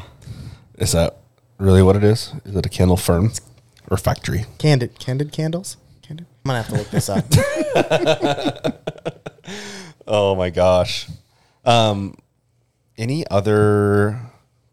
[0.78, 1.16] Is that
[1.58, 2.32] really what it is?
[2.44, 3.32] Is it a candle firm
[3.88, 4.46] or factory?
[4.58, 5.76] Candid, candid candles.
[6.02, 6.26] Candid.
[6.44, 7.24] I'm gonna have to look this up.
[10.08, 11.08] Oh my gosh.
[11.64, 12.16] Um,
[12.96, 14.20] any other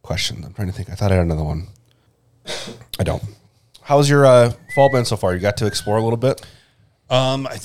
[0.04, 0.46] questions?
[0.46, 0.90] I'm trying to think.
[0.92, 1.70] I thought I had another one.
[3.00, 3.24] I don't.
[3.84, 5.34] How's your uh, fall been so far?
[5.34, 6.42] You got to explore a little bit.
[7.10, 7.60] Um, I,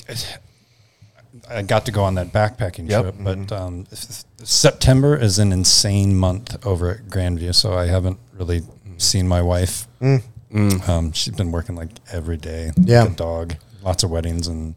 [1.49, 3.03] I got to go on that backpacking Yep.
[3.03, 8.63] trip, but um, September is an insane month over at Grandview, so I haven't really
[8.99, 12.73] seen my wife Um, she's been working like every day.
[12.77, 13.05] Yeah.
[13.05, 14.75] with the dog, lots of weddings and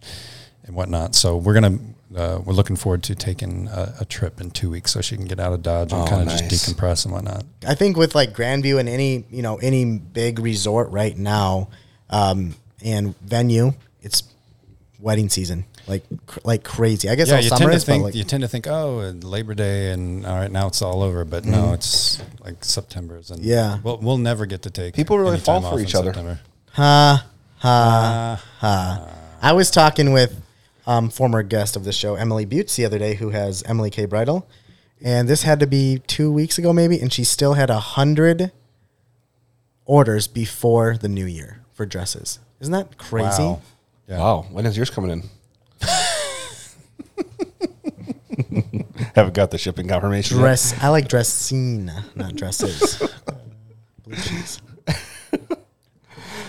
[0.66, 1.16] and whatnot.
[1.16, 1.80] So we're gonna
[2.16, 5.26] uh, we're looking forward to taking a, a trip in two weeks so she can
[5.26, 6.42] get out of Dodge and Oh, kind of nice.
[6.42, 7.44] just decompress and whatnot.
[7.68, 11.70] I think with like Grandview and any you know any big resort right now,
[12.10, 14.24] um, and venue, it's
[15.00, 17.10] wedding season like cr- like crazy.
[17.10, 18.68] I guess Yeah, all you summer tend to is, think like you tend to think
[18.68, 23.32] oh Labor Day and all right now it's all over, but no, it's like September's
[23.32, 23.50] and Mm-hmm.
[23.50, 23.80] Yeah.
[23.84, 26.14] we'll we'll never get to take People really any fall time for each other.
[26.14, 26.40] September.
[26.74, 27.26] ha
[27.58, 29.08] ha ha.
[29.42, 30.40] I was talking with
[30.92, 34.06] um, former guest of the show Emily Butts the other day, who has Emily K
[34.06, 34.46] Bridal,
[35.02, 38.52] and this had to be two weeks ago maybe, and she still had a hundred
[39.86, 42.40] orders before the new year for dresses.
[42.60, 43.44] Isn't that crazy?
[43.44, 43.62] Wow.
[44.08, 44.20] Yeah.
[44.20, 45.24] Wow, when is yours coming in?
[49.16, 50.36] Haven't got the shipping confirmation.
[50.38, 50.44] yet.
[50.44, 50.84] Dress.
[50.84, 52.98] I like dressing, not dresses.
[54.04, 54.62] Blue cheese.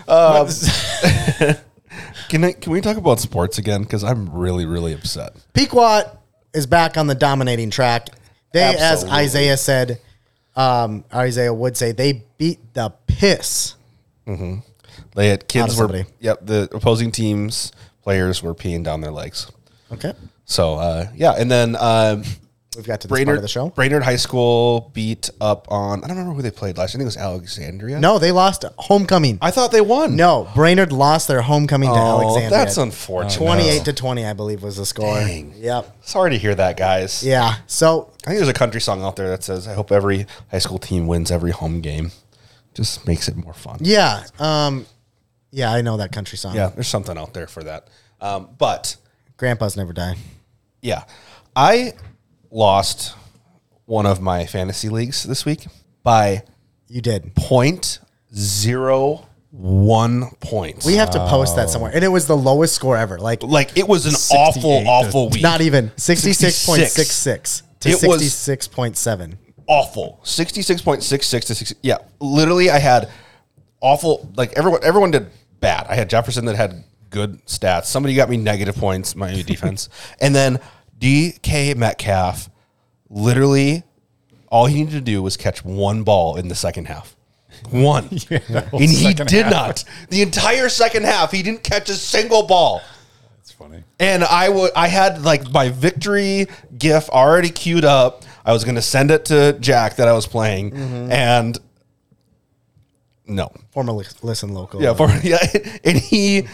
[2.32, 3.82] Can I, can we talk about sports again?
[3.82, 5.34] Because I'm really really upset.
[5.52, 6.04] Pequot
[6.54, 8.08] is back on the dominating track.
[8.54, 10.00] They, as Isaiah said,
[10.56, 13.74] um, Isaiah would say, they beat the piss.
[15.14, 16.38] They had kids were yep.
[16.40, 17.70] The opposing teams
[18.02, 19.52] players were peeing down their legs.
[19.92, 20.14] Okay.
[20.46, 22.24] So uh, yeah, and then um,
[22.76, 23.68] We've got to this part Brainerd of the show.
[23.68, 26.90] Brainerd High School beat up on I don't remember who they played last.
[26.90, 28.00] I think it was Alexandria.
[28.00, 29.38] No, they lost homecoming.
[29.42, 30.16] I thought they won.
[30.16, 32.50] no, Brainerd lost their homecoming to oh, Alexandria.
[32.50, 33.36] that's unfortunate.
[33.36, 35.16] 28 to 20, I believe, was the score.
[35.16, 35.52] Dang.
[35.56, 35.98] Yep.
[36.00, 37.22] Sorry to hear that, guys.
[37.22, 37.56] Yeah.
[37.66, 40.58] So I think there's a country song out there that says, "I hope every high
[40.58, 42.10] school team wins every home game."
[42.74, 43.78] Just makes it more fun.
[43.82, 44.86] yeah, um,
[45.50, 46.54] yeah, I know that country song.
[46.54, 47.88] Yeah, there's something out there for that.
[48.18, 48.96] Um, but
[49.36, 50.16] Grandpa's never die.
[50.80, 51.04] yeah,
[51.54, 51.92] I
[52.52, 53.14] lost
[53.86, 55.66] one of my fantasy leagues this week
[56.02, 56.42] by
[56.88, 57.34] You did.
[57.34, 57.98] point
[58.34, 60.86] zero one points.
[60.86, 63.18] We have to post that somewhere, and it was the lowest score ever.
[63.18, 65.42] Like like it was an awful, to- awful week.
[65.42, 69.38] not even sixty-six point six six to It was- sixty-six point seven.
[69.66, 70.20] awful.
[70.22, 71.74] Sixty six point six six to six.
[71.82, 73.10] Yeah, literally, I had
[73.80, 74.30] awful.
[74.36, 75.28] Like everyone, everyone did
[75.60, 75.86] bad.
[75.88, 77.86] I had Jefferson that had good stats.
[77.86, 79.14] Somebody got me negative points.
[79.14, 79.90] Miami defense,
[80.20, 80.60] and then
[81.02, 82.48] DK Metcalf.
[83.10, 83.82] Literally,
[84.48, 87.16] all he needed to do was catch one ball in the second half.
[87.70, 89.50] One, and he did half.
[89.50, 89.84] not.
[90.08, 92.80] The entire second half, he didn't catch a single ball.
[93.36, 93.84] That's funny.
[93.98, 96.46] And I would I had like my victory
[96.78, 98.24] gif already queued up.
[98.44, 101.12] I was gonna send it to Jack that I was playing, mm-hmm.
[101.12, 101.58] and
[103.26, 104.82] no, formerly listen local.
[104.82, 105.38] yeah, for, yeah,
[105.84, 106.46] and he,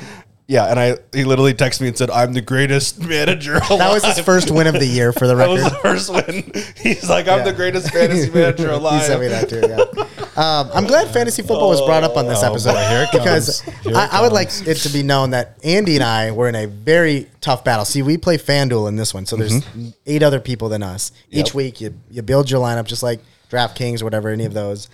[0.49, 3.79] yeah, and I he literally texted me and said, "I'm the greatest manager." Alive.
[3.79, 5.61] that was his first win of the year for the record.
[5.61, 6.65] That was the first win.
[6.77, 7.45] He's like, "I'm Yeah.
[7.45, 9.61] the greatest fantasy manager alive." He sent me that too.
[9.69, 10.05] Yeah.
[10.37, 13.63] Um, I'm glad fantasy football was brought up on this Oh, episode because.
[13.87, 16.67] I, I would like it to be known that Andy and I were in a
[16.67, 17.85] very tough battle.
[17.85, 19.67] See, we play FanDuel in this one, so there's
[20.07, 21.11] eight other people than us.
[21.31, 21.55] Each Yep.
[21.55, 23.21] week, you you build your lineup just like
[23.51, 24.89] DraftKings or whatever, any of those.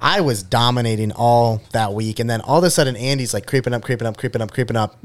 [0.00, 3.72] I was dominating all that week, and then all of a sudden, Andy's like creeping
[3.72, 4.96] up, creeping up, creeping up, creeping up.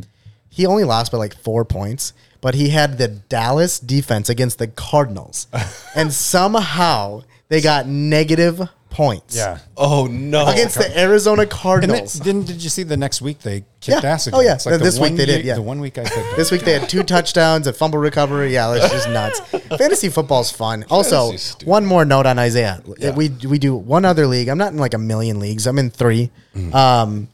[0.49, 4.67] He only lost by like four points, but he had the Dallas defense against the
[4.67, 5.47] Cardinals,
[5.95, 9.35] and somehow they got negative points.
[9.35, 9.57] Yeah.
[9.75, 10.47] oh no!
[10.47, 12.13] against the Arizona Cardinals.
[12.13, 14.09] then, didn't did you see the next week they kicked Yeah.
[14.13, 14.53] ass Oh, yeah.
[14.53, 15.55] It's the This week one they did, yeah.
[15.55, 16.37] The one week I picked.
[16.37, 18.53] this week they had two touchdowns, a fumble recovery.
[18.53, 19.39] Yeah, it's just nuts.
[19.77, 20.85] Fantasy football's fun.
[20.89, 21.67] Also, Fantasy's stupid.
[21.67, 22.81] one more note on Isaiah.
[22.97, 23.11] Yeah.
[23.11, 24.47] We we do one other league.
[24.47, 25.67] I'm not in like a million leagues.
[25.67, 26.73] I'm in 3 Mm.
[26.73, 27.27] Um,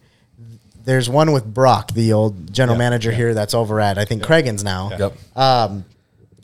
[0.84, 4.64] there's one with Brock, the old general manager here, that's over at I think Cragun's
[4.64, 4.90] now.
[4.98, 5.38] Yep.
[5.38, 5.86] Um,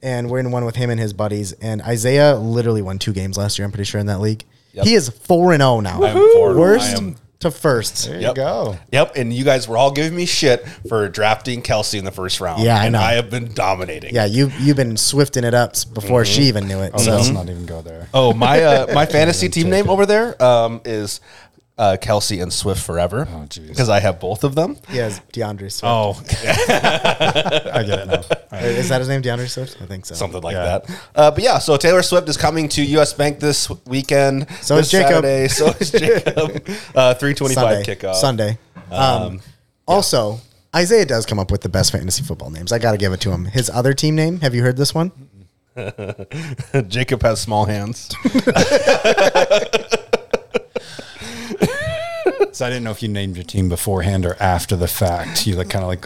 [0.04, 1.54] and we're in one with him and his buddies.
[1.54, 3.66] And Isaiah literally won two games last year.
[3.66, 4.46] I'm pretty sure in that league.
[4.78, 4.86] Yep.
[4.86, 6.02] He is four and zero now.
[6.02, 6.60] I am 4 and oh.
[6.60, 8.06] Worst I am- to first.
[8.08, 8.30] There Yep.
[8.30, 8.78] you go.
[8.92, 12.42] Yep, and you guys were all giving me shit for drafting Kelce in the first
[12.42, 12.64] round.
[12.64, 13.00] Yeah, I and know.
[13.00, 14.16] I have been dominating.
[14.16, 16.94] Yeah, you you've been swifting it up s- before she even knew it.
[16.96, 18.08] Oh, so let's not even go there.
[18.12, 19.92] Oh, my uh, my fantasy team name it.
[19.92, 21.22] over there um, is
[21.78, 23.28] uh, Kelce and Swift forever.
[23.30, 24.78] Oh, because I have both of them.
[24.90, 25.84] he has DeAndre Swift.
[25.84, 26.20] Oh,
[27.72, 28.16] I get it now.
[28.16, 28.64] All right.
[28.64, 29.78] Is that his name, DeAndre Swift?
[29.82, 30.16] I think so.
[30.16, 30.80] something like Yeah.
[30.80, 31.02] that.
[31.16, 33.14] Uh, but yeah, so Taylor Swift is coming to U.S.
[33.14, 34.48] Bank this weekend.
[34.62, 35.24] So this is Jacob.
[35.24, 35.48] Saturday.
[35.50, 36.68] So is Jacob.
[36.96, 37.96] Uh, Three twenty-five Sunday.
[37.96, 38.16] kickoff.
[38.16, 38.58] Sunday.
[38.92, 39.42] Um,
[39.88, 40.40] also,
[40.76, 42.72] Isaiah does come up with the best fantasy football names.
[42.72, 43.46] I got to give it to him.
[43.46, 45.12] His other team name, have you heard this one?
[46.88, 48.10] Jacob has small hands.
[52.52, 55.46] So I didn't know if you named your team beforehand or after the fact.
[55.48, 56.06] You like kind of like.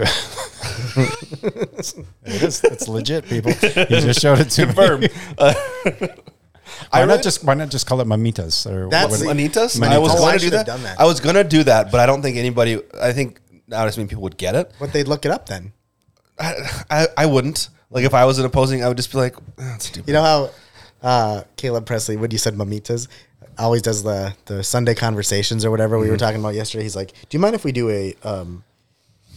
[1.44, 2.64] it is.
[2.64, 3.52] It's legit, people.
[3.52, 5.00] You just showed it to Confirm.
[5.02, 5.08] me.
[5.38, 9.80] Why really- not just why not just call it mamitas or That's- what- Manitas?
[9.80, 9.88] Manitas.
[9.92, 10.72] I was Oh, going I to do should have that.
[10.72, 11.00] done that.
[11.00, 12.82] I was going to do that, but I don't think anybody.
[13.00, 14.72] I think not as many people would get it.
[14.80, 15.74] But they'd look it up then.
[16.40, 17.70] I, I wouldn't.
[17.92, 20.08] Like if I was an opposing, I would just be like, "Ah, that's stupid.
[20.08, 20.50] You know how
[21.04, 23.08] uh, Caleb Presley, when you said mamitas,
[23.62, 26.12] always does the the Sunday conversations or whatever we Mm-hmm.
[26.14, 26.84] were talking about yesterday.
[26.84, 28.64] He's like, "Do you mind if we do a um,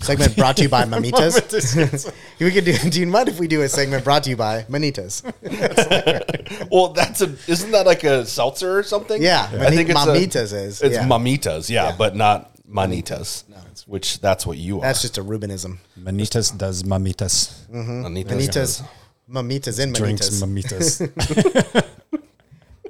[0.00, 2.76] segment brought to you by mamitas?" we could do.
[2.90, 5.22] Do you mind if we do a segment brought to you by manitas?
[6.70, 7.34] Well, that's a.
[7.48, 9.22] Isn't that like a seltzer or something?
[9.22, 11.04] Yeah, I think it's a- Mamitas is, It's yeah.
[11.08, 13.44] mamitas, yeah, but not manitas.
[13.86, 14.82] which that's what you are.
[14.82, 15.78] That's just a Rubenism.
[15.98, 17.52] Manitas does mamitas.
[17.70, 18.26] Manitas.
[18.26, 18.82] Mamitas,
[19.30, 21.00] mamitas in Drinks manitas.
[21.00, 21.90] mamitas.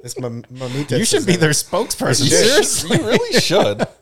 [0.05, 0.99] This mam- mamitas.
[0.99, 2.25] you should be their spokesperson.
[2.25, 2.97] You Seriously.
[2.97, 3.87] you really should.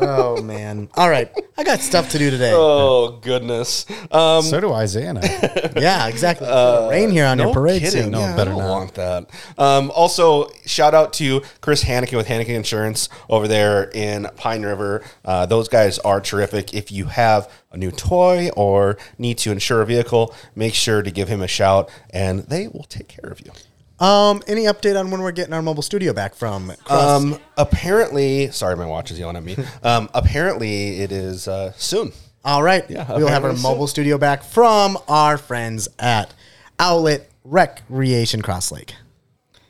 [0.00, 0.88] Oh man!
[0.96, 2.50] All right, I got stuff to do today.
[2.52, 3.86] Oh goodness.
[4.10, 5.70] Um, So do Isaiah and I.
[5.76, 6.48] yeah, exactly.
[6.90, 8.02] Rain here on no your parade kidding.
[8.02, 8.10] soon.
[8.10, 8.70] No, yeah, better I don't not.
[8.70, 9.30] want that.
[9.56, 15.02] Um, also, shout out to Chris Haneke with Haneke Insurance over there in Pine River.
[15.24, 16.74] Uh, those guys are terrific.
[16.74, 21.10] If you have a new toy or need to insure a vehicle, make sure to
[21.10, 23.52] give him a shout, and they will take care of you.
[24.00, 26.72] Um, any update on when we're getting our mobile studio back from?
[26.88, 29.56] Um, apparently, sorry, my watch is yelling at me.
[29.82, 32.12] Um, apparently, it is uh, soon.
[32.44, 32.88] All right.
[32.90, 33.68] Yeah, we'll have our apparently so.
[33.70, 36.32] mobile studio back from our friends at
[36.78, 38.94] Outlet Recreation Cross Lake.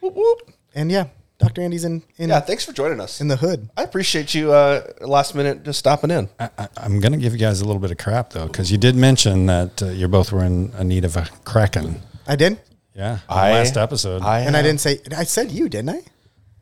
[0.01, 0.53] Whoop, whoop.
[0.75, 1.61] And yeah, Dr.
[1.63, 3.21] Andy's in in, Yeah, thanks for joining us.
[3.21, 3.69] in the hood.
[3.77, 6.29] I appreciate you uh, last minute just stopping in.
[6.41, 8.79] I, I'm going to give you guys a little bit of crap though, because you
[8.79, 12.01] did mention that uh, you both were in a need of a kraken.
[12.27, 12.59] I did,
[12.95, 14.17] Yeah, on I- last episode.
[14.17, 15.01] and I have- didn't say.
[15.17, 16.01] I said you, didn't I?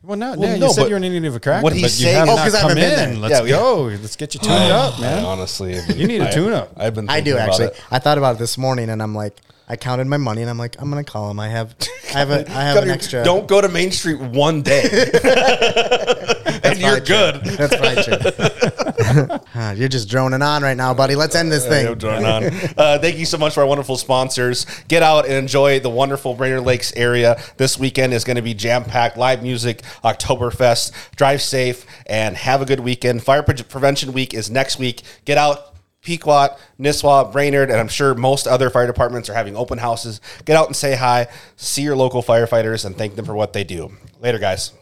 [0.01, 1.61] well, no, Well, yeah, no, you said but you were in need of a kraken,
[1.63, 3.09] what he's but you saying- have Oh, not 'cause I come haven't been in.
[3.11, 3.29] there.
[3.29, 3.83] Let's Yeah, we- go.
[4.01, 5.25] Let's get you tuned up, I man.
[5.25, 6.71] honestly, You need a I- tune-up.
[6.75, 7.09] I've been.
[7.09, 7.65] I do thinking about actually.
[7.67, 7.83] it.
[7.91, 9.37] I thought about it this morning, and I'm like,
[9.67, 11.39] I counted my money, and I'm like, I'm gonna call him.
[11.39, 11.75] I have,
[12.13, 13.23] I have a, I have an extra.
[13.23, 14.83] Don't go to Main Street one day,
[16.63, 17.43] and you're good.
[17.45, 19.39] That's right.
[19.53, 21.13] Huh, You're just droning on right now, buddy.
[21.15, 21.85] Let's end this thing.
[21.85, 22.45] No drawing on.
[22.77, 24.65] Uh, thank you so much for our wonderful sponsors.
[24.87, 27.39] Get out and enjoy the wonderful Brainerd Lakes area.
[27.57, 30.91] This weekend is going to be jam packed, live music, Oktoberfest.
[31.15, 33.23] Drive safe and have a good weekend.
[33.23, 35.03] Fire Pre- Prevention Week is next week.
[35.25, 35.72] Get out.
[36.03, 36.49] Pequot,
[36.79, 40.21] Nisswa, Brainerd, and I'm sure most other fire departments are having open houses.
[40.45, 43.63] Get out and say hi, see your local firefighters, and thank them for what they
[43.63, 43.91] do.
[44.21, 44.73] Later, guys.